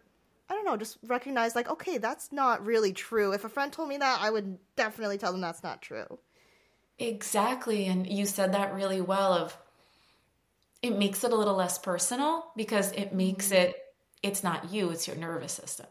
[0.50, 3.32] I don't know, just recognize like, okay, that's not really true.
[3.32, 6.20] If a friend told me that, I would definitely tell them that's not true.
[7.00, 7.86] Exactly.
[7.86, 9.58] And you said that really well of
[10.82, 13.70] it makes it a little less personal because it makes mm-hmm.
[13.70, 13.76] it
[14.24, 15.88] it's not you, it's your nervous system.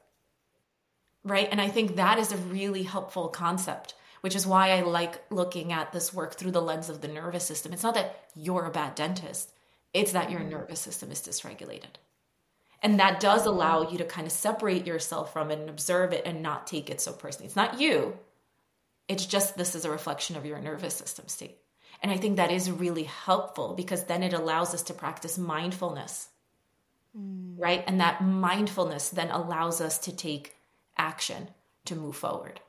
[1.24, 1.48] Right?
[1.50, 5.72] And I think that is a really helpful concept, which is why I like looking
[5.72, 7.72] at this work through the lens of the nervous system.
[7.72, 9.52] It's not that you're a bad dentist,
[9.92, 10.50] it's that your mm-hmm.
[10.50, 11.96] nervous system is dysregulated.
[12.82, 16.24] And that does allow you to kind of separate yourself from it and observe it
[16.24, 17.46] and not take it so personally.
[17.46, 18.16] It's not you,
[19.08, 21.58] it's just this is a reflection of your nervous system state.
[22.02, 26.28] And I think that is really helpful because then it allows us to practice mindfulness,
[27.16, 27.54] mm.
[27.58, 27.84] right?
[27.86, 30.56] And that mindfulness then allows us to take
[30.96, 31.48] action
[31.84, 32.60] to move forward.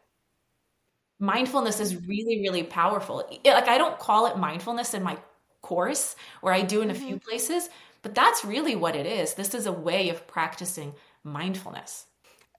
[1.19, 3.17] Mindfulness is really, really powerful.
[3.45, 5.17] Like, I don't call it mindfulness in my
[5.61, 7.07] course, where I do in a mm-hmm.
[7.07, 7.69] few places,
[8.01, 9.35] but that's really what it is.
[9.35, 12.07] This is a way of practicing mindfulness.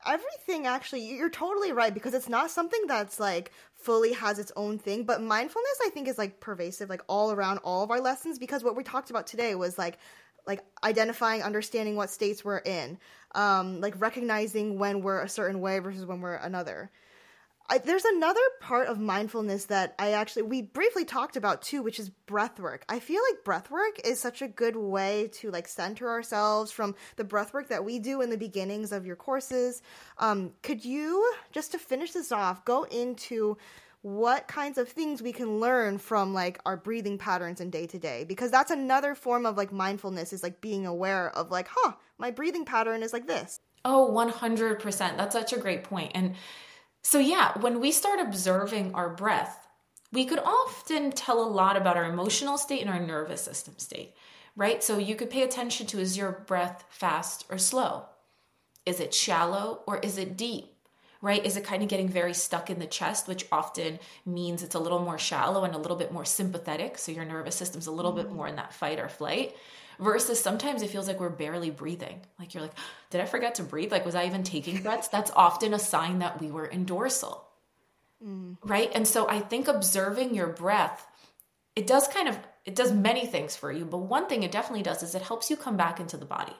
[0.06, 4.78] Everything actually, you're totally right because it's not something that's like fully has its own
[4.78, 8.38] thing, but mindfulness I think is like pervasive like all around all of our lessons
[8.38, 9.98] because what we talked about today was like
[10.46, 12.98] like identifying understanding what states we're in
[13.34, 16.90] um like recognizing when we're a certain way versus when we're another
[17.72, 21.98] I, there's another part of mindfulness that I actually we briefly talked about too, which
[21.98, 22.84] is breath work.
[22.86, 26.94] I feel like breath work is such a good way to like center ourselves from
[27.16, 29.80] the breath work that we do in the beginnings of your courses.
[30.18, 33.56] Um, could you just to finish this off go into
[34.02, 37.98] what kinds of things we can learn from like our breathing patterns in day to
[37.98, 41.92] day because that's another form of like mindfulness is like being aware of like huh
[42.18, 46.34] my breathing pattern is like this oh 100% that's such a great point and
[47.02, 49.66] so, yeah, when we start observing our breath,
[50.12, 54.14] we could often tell a lot about our emotional state and our nervous system state,
[54.54, 54.82] right?
[54.82, 58.04] So, you could pay attention to is your breath fast or slow?
[58.86, 60.66] Is it shallow or is it deep?
[61.20, 61.44] Right?
[61.44, 64.80] Is it kind of getting very stuck in the chest, which often means it's a
[64.80, 66.98] little more shallow and a little bit more sympathetic.
[66.98, 68.22] So your nervous system's a little mm-hmm.
[68.22, 69.54] bit more in that fight or flight
[69.98, 72.20] versus sometimes it feels like we're barely breathing.
[72.38, 72.74] Like you're like,
[73.10, 73.92] did I forget to breathe?
[73.92, 75.08] Like, was I even taking breaths?
[75.08, 77.46] That's often a sign that we were in dorsal.
[78.24, 78.56] Mm.
[78.62, 78.90] Right.
[78.94, 81.06] And so I think observing your breath,
[81.74, 83.84] it does kind of, it does many things for you.
[83.84, 86.56] But one thing it definitely does is it helps you come back into the body.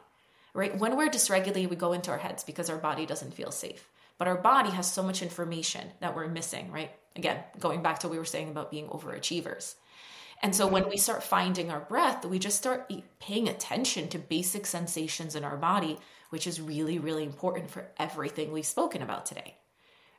[0.54, 0.76] Right.
[0.76, 3.88] When we're dysregulated, we go into our heads because our body doesn't feel safe.
[4.18, 6.90] But our body has so much information that we're missing, right?
[7.16, 9.74] Again, going back to what we were saying about being overachievers.
[10.42, 14.66] And so when we start finding our breath, we just start paying attention to basic
[14.66, 15.98] sensations in our body,
[16.30, 19.56] which is really, really important for everything we've spoken about today.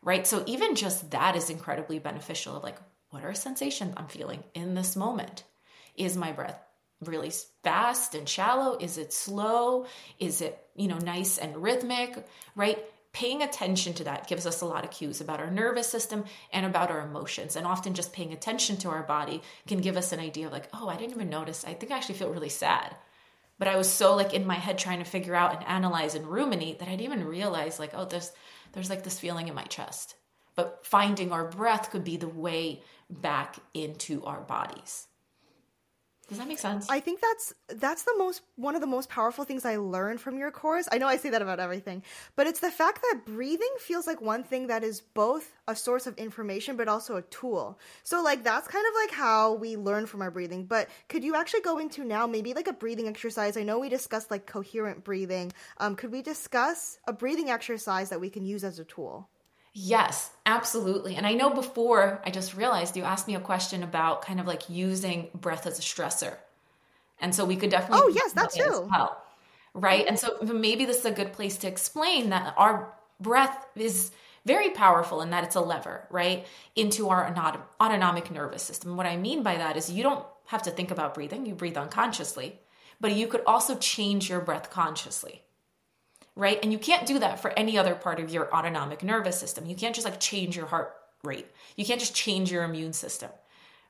[0.01, 0.25] Right.
[0.25, 2.77] So even just that is incredibly beneficial of like,
[3.09, 5.43] what are sensations I'm feeling in this moment?
[5.95, 6.59] Is my breath
[7.01, 7.31] really
[7.63, 8.77] fast and shallow?
[8.77, 9.85] Is it slow?
[10.19, 12.25] Is it, you know, nice and rhythmic?
[12.55, 12.83] Right?
[13.13, 16.65] Paying attention to that gives us a lot of cues about our nervous system and
[16.65, 17.55] about our emotions.
[17.55, 20.67] And often just paying attention to our body can give us an idea of like,
[20.73, 21.63] oh, I didn't even notice.
[21.63, 22.95] I think I actually feel really sad.
[23.59, 26.27] But I was so like in my head trying to figure out and analyze and
[26.27, 28.31] ruminate that I didn't even realize like, oh, there's
[28.73, 30.15] there's like this feeling in my chest.
[30.55, 35.07] But finding our breath could be the way back into our bodies.
[36.29, 36.89] Does that make sense?
[36.89, 40.37] I think that's that's the most one of the most powerful things I learned from
[40.37, 40.87] your course.
[40.91, 42.01] I know I say that about everything,
[42.35, 46.07] but it's the fact that breathing feels like one thing that is both a source
[46.07, 47.77] of information but also a tool.
[48.03, 50.65] So like that's kind of like how we learn from our breathing.
[50.65, 53.57] But could you actually go into now maybe like a breathing exercise?
[53.57, 55.51] I know we discussed like coherent breathing.
[55.77, 59.29] Um, could we discuss a breathing exercise that we can use as a tool?
[59.73, 61.15] Yes, absolutely.
[61.15, 64.45] And I know before I just realized you asked me a question about kind of
[64.45, 66.37] like using breath as a stressor.
[67.19, 68.87] And so we could definitely Oh, yes, that too.
[68.91, 69.21] well.
[69.73, 70.05] Right?
[70.07, 70.47] And mm-hmm.
[70.47, 74.11] so maybe this is a good place to explain that our breath is
[74.45, 76.45] very powerful in that it's a lever, right?
[76.75, 77.25] Into our
[77.81, 78.97] autonomic nervous system.
[78.97, 81.77] What I mean by that is you don't have to think about breathing, you breathe
[81.77, 82.59] unconsciously,
[82.99, 85.42] but you could also change your breath consciously
[86.35, 86.59] right?
[86.63, 89.65] And you can't do that for any other part of your autonomic nervous system.
[89.65, 91.47] You can't just like change your heart rate.
[91.75, 93.29] You can't just change your immune system,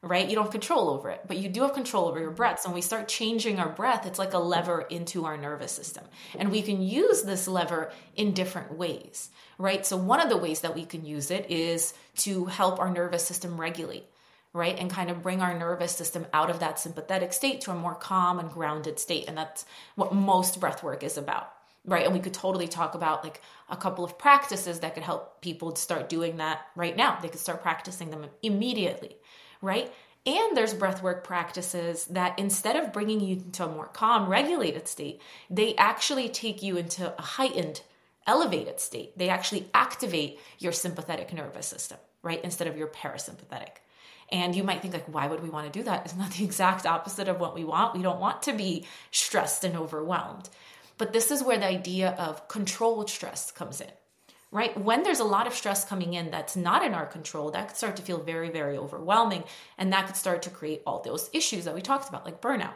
[0.02, 0.28] right?
[0.28, 2.62] You don't have control over it, but you do have control over your breath.
[2.62, 6.04] So when we start changing our breath, it's like a lever into our nervous system.
[6.38, 9.86] And we can use this lever in different ways, right?
[9.86, 13.26] So one of the ways that we can use it is to help our nervous
[13.26, 14.06] system regulate
[14.56, 14.78] right?
[14.78, 17.96] And kind of bring our nervous system out of that sympathetic state to a more
[17.96, 19.26] calm and grounded state.
[19.28, 19.66] And that's
[19.96, 21.52] what most breath work is about
[21.86, 25.42] right and we could totally talk about like a couple of practices that could help
[25.42, 27.18] people start doing that right now.
[27.22, 29.18] They could start practicing them immediately
[29.64, 29.92] right?
[30.26, 35.22] And there's breathwork practices that instead of bringing you into a more calm regulated state
[35.50, 37.82] they actually take you into a heightened
[38.26, 39.18] elevated state.
[39.18, 43.80] They actually activate your sympathetic nervous system right instead of your parasympathetic.
[44.32, 46.06] And you might think like why would we want to do that?
[46.06, 47.96] Isn't that the exact opposite of what we want.
[47.96, 50.50] We don't want to be stressed and overwhelmed
[50.98, 53.92] but this is where the idea of controlled stress comes in,
[54.52, 54.80] right?
[54.80, 57.78] When there's a lot of stress coming in that's not in our control, that could
[57.78, 59.44] start to feel very, very overwhelming.
[59.78, 62.74] And that could start to create all those issues that we talked about, like burnout.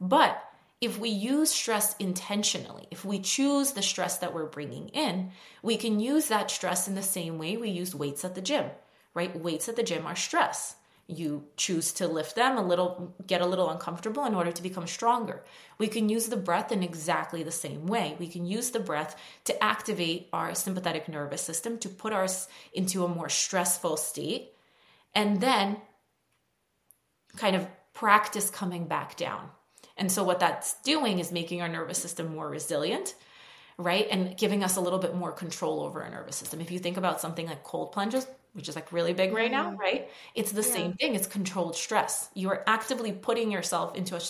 [0.00, 0.42] But
[0.80, 5.30] if we use stress intentionally, if we choose the stress that we're bringing in,
[5.62, 8.66] we can use that stress in the same way we use weights at the gym,
[9.14, 9.34] right?
[9.38, 13.46] Weights at the gym are stress you choose to lift them a little get a
[13.46, 15.44] little uncomfortable in order to become stronger.
[15.78, 18.16] We can use the breath in exactly the same way.
[18.18, 23.04] We can use the breath to activate our sympathetic nervous system to put us into
[23.04, 24.52] a more stressful state
[25.14, 25.76] and then
[27.36, 29.48] kind of practice coming back down.
[29.96, 33.14] And so what that's doing is making our nervous system more resilient
[33.76, 34.06] right?
[34.10, 36.60] And giving us a little bit more control over our nervous system.
[36.60, 39.70] If you think about something like cold plunges which is like really big right now,
[39.70, 39.80] mm-hmm.
[39.80, 40.10] right?
[40.34, 40.74] It's the yeah.
[40.74, 41.14] same thing.
[41.14, 42.30] It's controlled stress.
[42.34, 44.20] You are actively putting yourself into a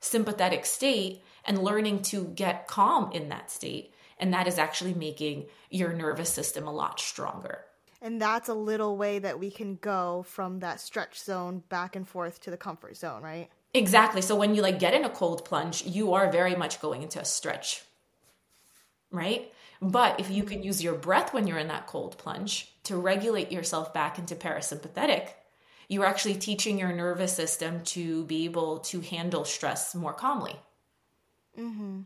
[0.00, 3.92] sympathetic state and learning to get calm in that state.
[4.18, 7.60] And that is actually making your nervous system a lot stronger.
[8.00, 12.06] And that's a little way that we can go from that stretch zone back and
[12.06, 13.48] forth to the comfort zone, right?
[13.74, 14.22] Exactly.
[14.22, 17.20] So when you like get in a cold plunge, you are very much going into
[17.20, 17.82] a stretch.
[19.10, 19.52] Right?
[19.80, 23.52] But if you can use your breath when you're in that cold plunge to regulate
[23.52, 25.28] yourself back into parasympathetic,
[25.88, 30.56] you're actually teaching your nervous system to be able to handle stress more calmly.
[31.58, 32.00] Mm-hmm.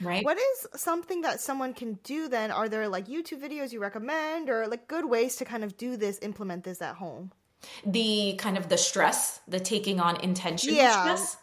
[0.00, 0.24] Right.
[0.24, 2.50] What is something that someone can do then?
[2.50, 5.96] Are there like YouTube videos you recommend or like good ways to kind of do
[5.96, 7.30] this, implement this at home?
[7.86, 11.02] The kind of the stress, the taking on intention yeah.
[11.02, 11.36] stress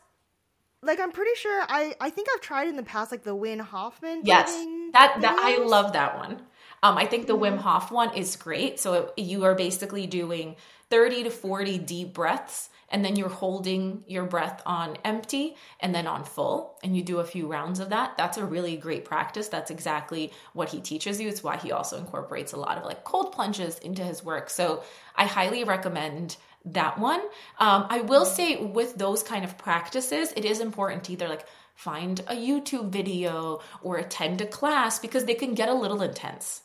[0.81, 3.59] like I'm pretty sure I I think I've tried in the past like the Wim
[3.59, 4.21] Hoffman.
[4.23, 4.49] Yes,
[4.93, 6.41] that that I love that one.
[6.81, 7.37] Um, I think the.
[7.37, 8.79] Wim Hof one is great.
[8.79, 10.55] So it, you are basically doing
[10.89, 16.07] 30 to 40 deep breaths, and then you're holding your breath on empty and then
[16.07, 18.17] on full, and you do a few rounds of that.
[18.17, 19.47] That's a really great practice.
[19.47, 21.27] That's exactly what he teaches you.
[21.29, 24.49] It's why he also incorporates a lot of like cold plunges into his work.
[24.49, 24.83] So
[25.15, 27.21] I highly recommend that one.
[27.59, 31.45] Um, I will say with those kind of practices, it is important to either like
[31.79, 36.61] find a YouTube video or attend a class because they can get a little intense.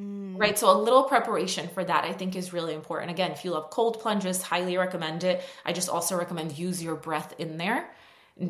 [0.00, 0.38] Mm.
[0.38, 0.58] Right.
[0.58, 3.10] So a little preparation for that I think is really important.
[3.10, 5.44] Again, if you love cold plunges, highly recommend it.
[5.66, 7.90] I just also recommend use your breath in there.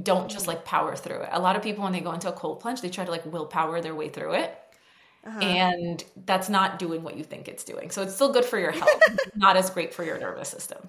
[0.04, 1.30] Don't just like power through it.
[1.32, 3.26] A lot of people when they go into a cold plunge, they try to like
[3.26, 4.56] willpower their way through it.
[5.26, 5.40] Uh-huh.
[5.40, 7.90] And that's not doing what you think it's doing.
[7.90, 9.02] So it's still good for your health,
[9.34, 10.88] not as great for your nervous system.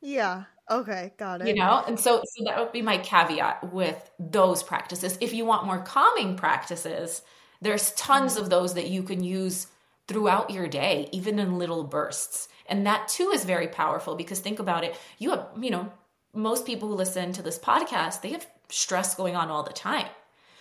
[0.00, 0.44] Yeah.
[0.70, 1.12] Okay.
[1.18, 1.48] Got it.
[1.48, 5.18] You know, and so so that would be my caveat with those practices.
[5.20, 7.22] If you want more calming practices,
[7.60, 8.44] there's tons mm-hmm.
[8.44, 9.66] of those that you can use
[10.06, 12.48] throughout your day, even in little bursts.
[12.66, 14.98] And that too is very powerful because think about it.
[15.18, 15.92] You have, you know,
[16.34, 20.08] most people who listen to this podcast, they have stress going on all the time.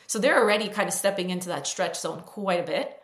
[0.07, 2.99] So they're already kind of stepping into that stretch zone quite a bit.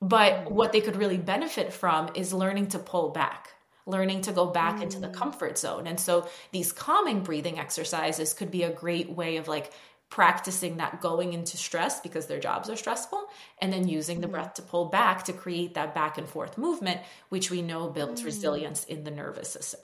[0.00, 3.50] But what they could really benefit from is learning to pull back,
[3.88, 4.82] learning to go back mm.
[4.82, 5.86] into the comfort zone.
[5.86, 9.72] And so these calming breathing exercises could be a great way of like
[10.10, 13.26] practicing that going into stress because their jobs are stressful
[13.60, 14.36] and then using the mm-hmm.
[14.36, 18.22] breath to pull back to create that back and forth movement which we know builds
[18.22, 18.24] mm.
[18.24, 19.80] resilience in the nervous system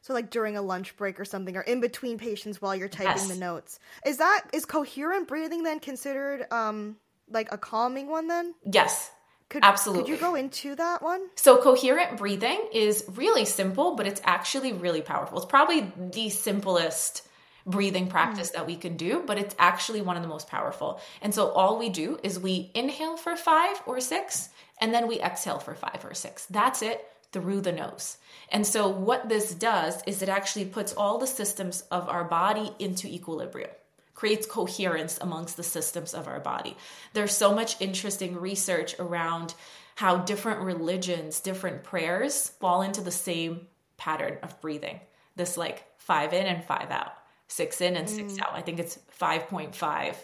[0.00, 3.08] so like during a lunch break or something or in between patients while you're typing
[3.08, 3.28] yes.
[3.28, 6.96] the notes is that is coherent breathing then considered um
[7.28, 9.10] like a calming one then yes
[9.48, 10.04] could, Absolutely.
[10.04, 11.20] Could you go into that one?
[11.36, 15.38] So, coherent breathing is really simple, but it's actually really powerful.
[15.38, 17.22] It's probably the simplest
[17.64, 18.54] breathing practice mm.
[18.54, 21.00] that we can do, but it's actually one of the most powerful.
[21.22, 24.48] And so all we do is we inhale for five or six,
[24.80, 26.46] and then we exhale for five or six.
[26.46, 28.16] That's it through the nose.
[28.50, 32.72] And so what this does is it actually puts all the systems of our body
[32.78, 33.70] into equilibrium
[34.16, 36.76] creates coherence amongst the systems of our body.
[37.12, 39.54] There's so much interesting research around
[39.94, 44.98] how different religions, different prayers fall into the same pattern of breathing.
[45.36, 47.12] This like five in and five out
[47.48, 48.42] six in and six mm.
[48.42, 48.54] out.
[48.54, 50.16] I think it's 5.5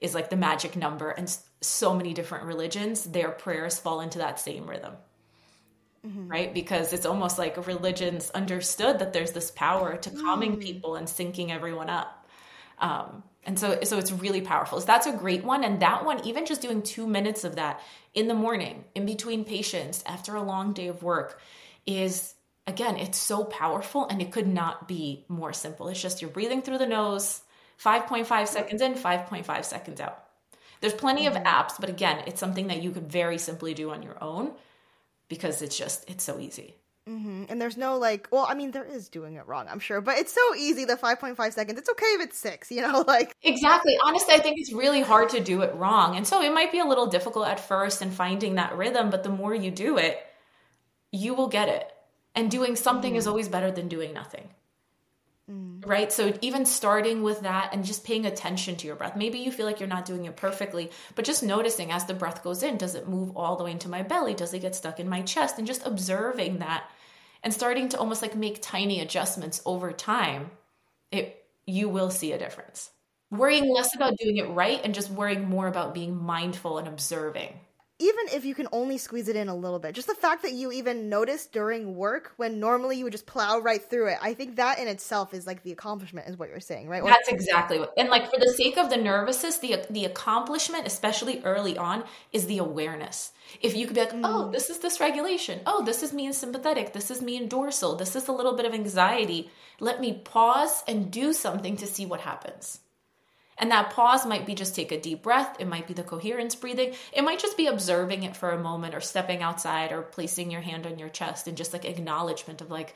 [0.00, 1.10] is like the magic number.
[1.10, 4.94] And so many different religions, their prayers fall into that same rhythm.
[6.06, 6.28] Mm-hmm.
[6.28, 6.54] Right?
[6.54, 10.60] Because it's almost like religions understood that there's this power to calming mm.
[10.60, 12.17] people and syncing everyone up.
[12.80, 14.80] Um, and so, so it's really powerful.
[14.80, 15.64] So that's a great one.
[15.64, 17.80] And that one, even just doing two minutes of that
[18.14, 21.40] in the morning, in between patients, after a long day of work,
[21.86, 22.34] is
[22.66, 25.88] again, it's so powerful and it could not be more simple.
[25.88, 27.40] It's just you're breathing through the nose,
[27.82, 30.24] 5.5 seconds in, 5.5 seconds out.
[30.80, 31.36] There's plenty mm-hmm.
[31.36, 34.52] of apps, but again, it's something that you could very simply do on your own
[35.28, 36.74] because it's just, it's so easy.
[37.08, 37.44] Mm-hmm.
[37.48, 40.18] And there's no like, well, I mean, there is doing it wrong, I'm sure, but
[40.18, 40.84] it's so easy.
[40.84, 43.96] The 5.5 seconds, it's okay if it's six, you know, like exactly.
[44.04, 46.80] Honestly, I think it's really hard to do it wrong, and so it might be
[46.80, 49.10] a little difficult at first in finding that rhythm.
[49.10, 50.20] But the more you do it,
[51.10, 51.90] you will get it
[52.34, 53.16] and doing something mm.
[53.16, 54.48] is always better than doing nothing
[55.50, 55.86] mm.
[55.86, 59.50] right so even starting with that and just paying attention to your breath maybe you
[59.50, 62.76] feel like you're not doing it perfectly but just noticing as the breath goes in
[62.76, 65.22] does it move all the way into my belly does it get stuck in my
[65.22, 66.88] chest and just observing that
[67.42, 70.50] and starting to almost like make tiny adjustments over time
[71.10, 72.90] it you will see a difference.
[73.30, 77.52] Worrying less about doing it right and just worrying more about being mindful and observing
[78.00, 80.52] even if you can only squeeze it in a little bit, just the fact that
[80.52, 84.34] you even notice during work when normally you would just plow right through it, I
[84.34, 87.02] think that in itself is like the accomplishment, is what you're saying, right?
[87.02, 87.92] That's exactly what.
[87.96, 92.46] And like for the sake of the nervousness, the the accomplishment, especially early on, is
[92.46, 93.32] the awareness.
[93.60, 94.20] If you could be like, mm.
[94.22, 95.60] oh, this is dysregulation.
[95.66, 96.92] Oh, this is me in sympathetic.
[96.92, 97.96] This is me in dorsal.
[97.96, 99.50] This is a little bit of anxiety.
[99.80, 102.80] Let me pause and do something to see what happens.
[103.58, 105.56] And that pause might be just take a deep breath.
[105.58, 106.94] It might be the coherence breathing.
[107.12, 110.60] It might just be observing it for a moment or stepping outside or placing your
[110.60, 112.94] hand on your chest and just like acknowledgement of like,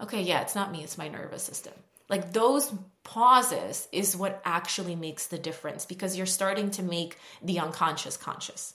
[0.00, 1.72] okay, yeah, it's not me, it's my nervous system.
[2.08, 2.72] Like those
[3.04, 8.74] pauses is what actually makes the difference because you're starting to make the unconscious conscious,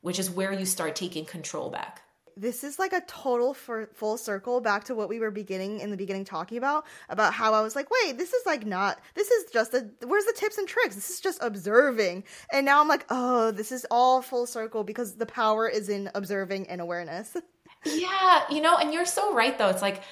[0.00, 2.02] which is where you start taking control back
[2.38, 5.90] this is like a total for full circle back to what we were beginning in
[5.90, 9.30] the beginning talking about about how I was like, wait, this is like not this
[9.30, 10.94] is just a where's the tips and tricks?
[10.94, 12.24] This is just observing.
[12.52, 16.10] And now I'm like, oh, this is all full circle because the power is in
[16.14, 17.36] observing and awareness.
[17.84, 19.68] yeah, you know, and you're so right though.
[19.68, 20.02] It's like,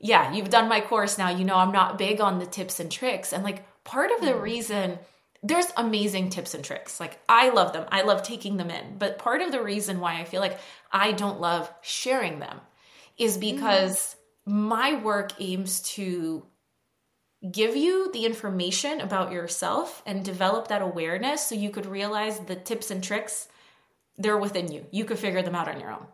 [0.00, 2.90] yeah, you've done my course now, you know I'm not big on the tips and
[2.90, 3.32] tricks.
[3.32, 4.42] And like part of the mm.
[4.42, 4.98] reason
[5.42, 6.98] there's amazing tips and tricks.
[7.00, 7.86] Like I love them.
[7.90, 8.98] I love taking them in.
[8.98, 10.58] But part of the reason why I feel like
[10.90, 12.60] I don't love sharing them
[13.18, 14.16] is because
[14.48, 14.52] mm.
[14.52, 16.46] my work aims to
[17.50, 22.56] give you the information about yourself and develop that awareness so you could realize the
[22.56, 23.48] tips and tricks
[24.18, 24.86] they're within you.
[24.90, 26.06] You could figure them out on your own.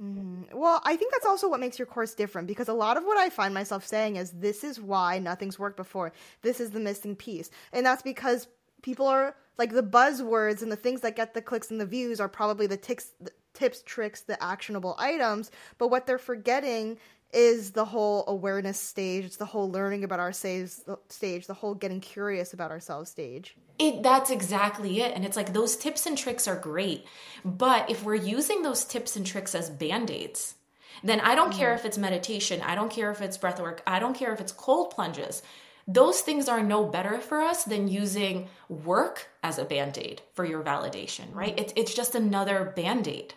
[0.00, 0.58] Mm-hmm.
[0.58, 3.18] Well, I think that's also what makes your course different because a lot of what
[3.18, 6.12] I find myself saying is this is why nothing's worked before.
[6.42, 7.50] This is the missing piece.
[7.72, 8.48] And that's because
[8.82, 12.20] people are like the buzzwords and the things that get the clicks and the views
[12.20, 12.76] are probably the,
[13.20, 15.50] the tips, tricks, the actionable items.
[15.78, 16.98] But what they're forgetting
[17.32, 19.24] is the whole awareness stage.
[19.24, 23.56] It's the whole learning about ourselves stage, the whole getting curious about ourselves stage.
[23.78, 25.14] It, that's exactly it.
[25.14, 27.06] And it's like those tips and tricks are great.
[27.44, 30.54] But if we're using those tips and tricks as band aids,
[31.02, 31.56] then I don't mm.
[31.56, 34.40] care if it's meditation, I don't care if it's breath work, I don't care if
[34.40, 35.42] it's cold plunges.
[35.88, 40.44] Those things are no better for us than using work as a band aid for
[40.44, 41.58] your validation, right?
[41.58, 43.34] It's, it's just another band aid.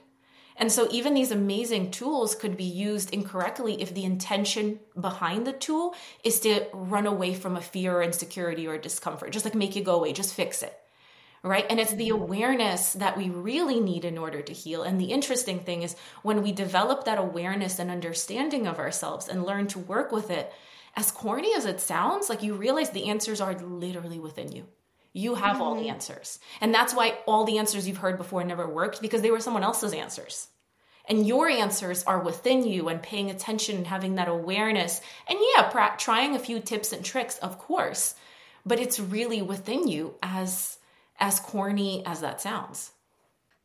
[0.57, 5.51] And so even these amazing tools could be used incorrectly if the intention behind the
[5.51, 5.93] tool
[6.23, 9.83] is to run away from a fear or insecurity or discomfort, just like make it
[9.83, 10.73] go away, just fix it.
[11.45, 11.65] right?
[11.69, 14.81] And it's the awareness that we really need in order to heal.
[14.81, 19.45] And the interesting thing is when we develop that awareness and understanding of ourselves and
[19.45, 20.51] learn to work with it,
[20.95, 24.65] as corny as it sounds, like you realize the answers are literally within you.
[25.17, 25.61] You have mm-hmm.
[25.61, 25.91] all the mm-hmm.
[25.91, 26.39] answers.
[26.59, 29.63] And that's why all the answers you've heard before never worked because they were someone
[29.63, 30.49] else's answers.
[31.07, 34.99] And your answers are within you and paying attention and having that awareness.
[35.29, 38.13] And yeah, pra- trying a few tips and tricks, of course,
[38.65, 40.77] but it's really within you as
[41.17, 42.91] as corny as that sounds.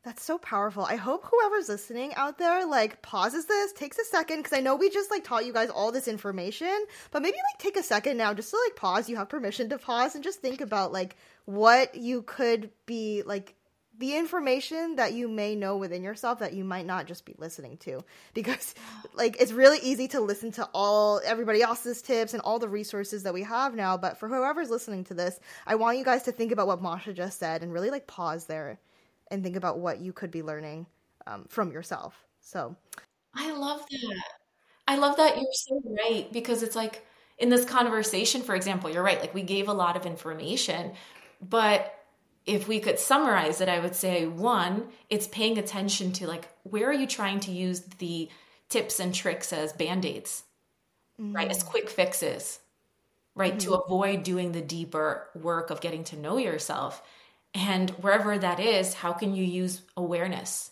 [0.03, 0.83] That's so powerful.
[0.83, 4.75] I hope whoever's listening out there like pauses this, takes a second because I know
[4.75, 8.17] we just like taught you guys all this information, but maybe like take a second
[8.17, 9.09] now just to like pause.
[9.09, 13.53] You have permission to pause and just think about like what you could be like
[13.99, 17.77] the information that you may know within yourself that you might not just be listening
[17.77, 18.73] to because
[19.13, 23.21] like it's really easy to listen to all everybody else's tips and all the resources
[23.21, 26.31] that we have now but for whoever's listening to this i want you guys to
[26.31, 28.79] think about what masha just said and really like pause there
[29.31, 30.85] and think about what you could be learning
[31.27, 32.75] um, from yourself so
[33.33, 34.23] i love that
[34.87, 37.05] i love that you're so right because it's like
[37.37, 40.91] in this conversation for example you're right like we gave a lot of information
[41.41, 41.97] but
[42.45, 46.89] if we could summarize it, I would say one, it's paying attention to like where
[46.89, 48.29] are you trying to use the
[48.69, 50.43] tips and tricks as band-aids,
[51.19, 51.33] mm-hmm.
[51.33, 51.49] right?
[51.49, 52.59] As quick fixes,
[53.35, 53.57] right?
[53.57, 53.69] Mm-hmm.
[53.69, 57.03] To avoid doing the deeper work of getting to know yourself.
[57.53, 60.71] And wherever that is, how can you use awareness?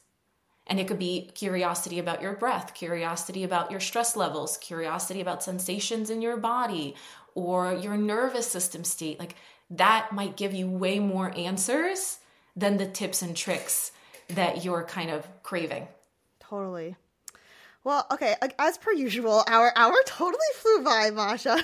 [0.67, 5.43] And it could be curiosity about your breath, curiosity about your stress levels, curiosity about
[5.43, 6.95] sensations in your body
[7.33, 9.19] or your nervous system state.
[9.19, 9.35] Like
[9.71, 12.19] that might give you way more answers
[12.55, 13.91] than the tips and tricks
[14.29, 15.87] that you're kind of craving.
[16.39, 16.95] Totally.
[17.85, 21.51] Well, okay, as per usual, our hour totally flew by, Masha.
[21.53, 21.63] I don't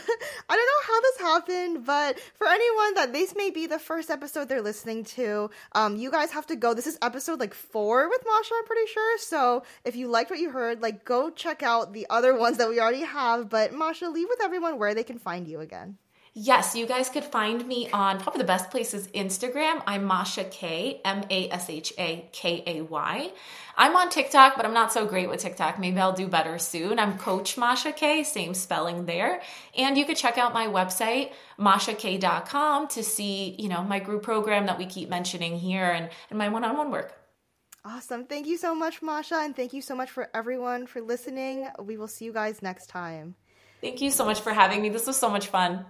[0.49, 4.61] know how this happened, but for anyone that this may be the first episode they're
[4.61, 6.73] listening to, um, you guys have to go.
[6.73, 9.17] This is episode like four with Masha, I'm pretty sure.
[9.17, 12.69] So if you liked what you heard, like go check out the other ones that
[12.69, 13.49] we already have.
[13.49, 15.97] But Masha, leave with everyone where they can find you again.
[16.37, 19.81] Yes, you guys could find me on probably the best place is Instagram.
[19.87, 23.31] I'm Masha Kay, M A S H A K A Y.
[23.77, 25.79] I'm on TikTok, but I'm not so great with TikTok.
[25.79, 26.99] Maybe I'll do better soon.
[26.99, 29.41] I'm Coach Masha Kay, same spelling there.
[29.77, 34.65] And you could check out my website, mashakay.com, to see, you know, my group program
[34.65, 37.13] that we keep mentioning here and, and my one-on-one work.
[37.85, 38.25] Awesome.
[38.25, 41.69] Thank you so much, Masha, and thank you so much for everyone for listening.
[41.81, 43.35] We will see you guys next time.
[43.85, 44.89] Thank you so much for having me.
[44.89, 45.85] This was so much fun.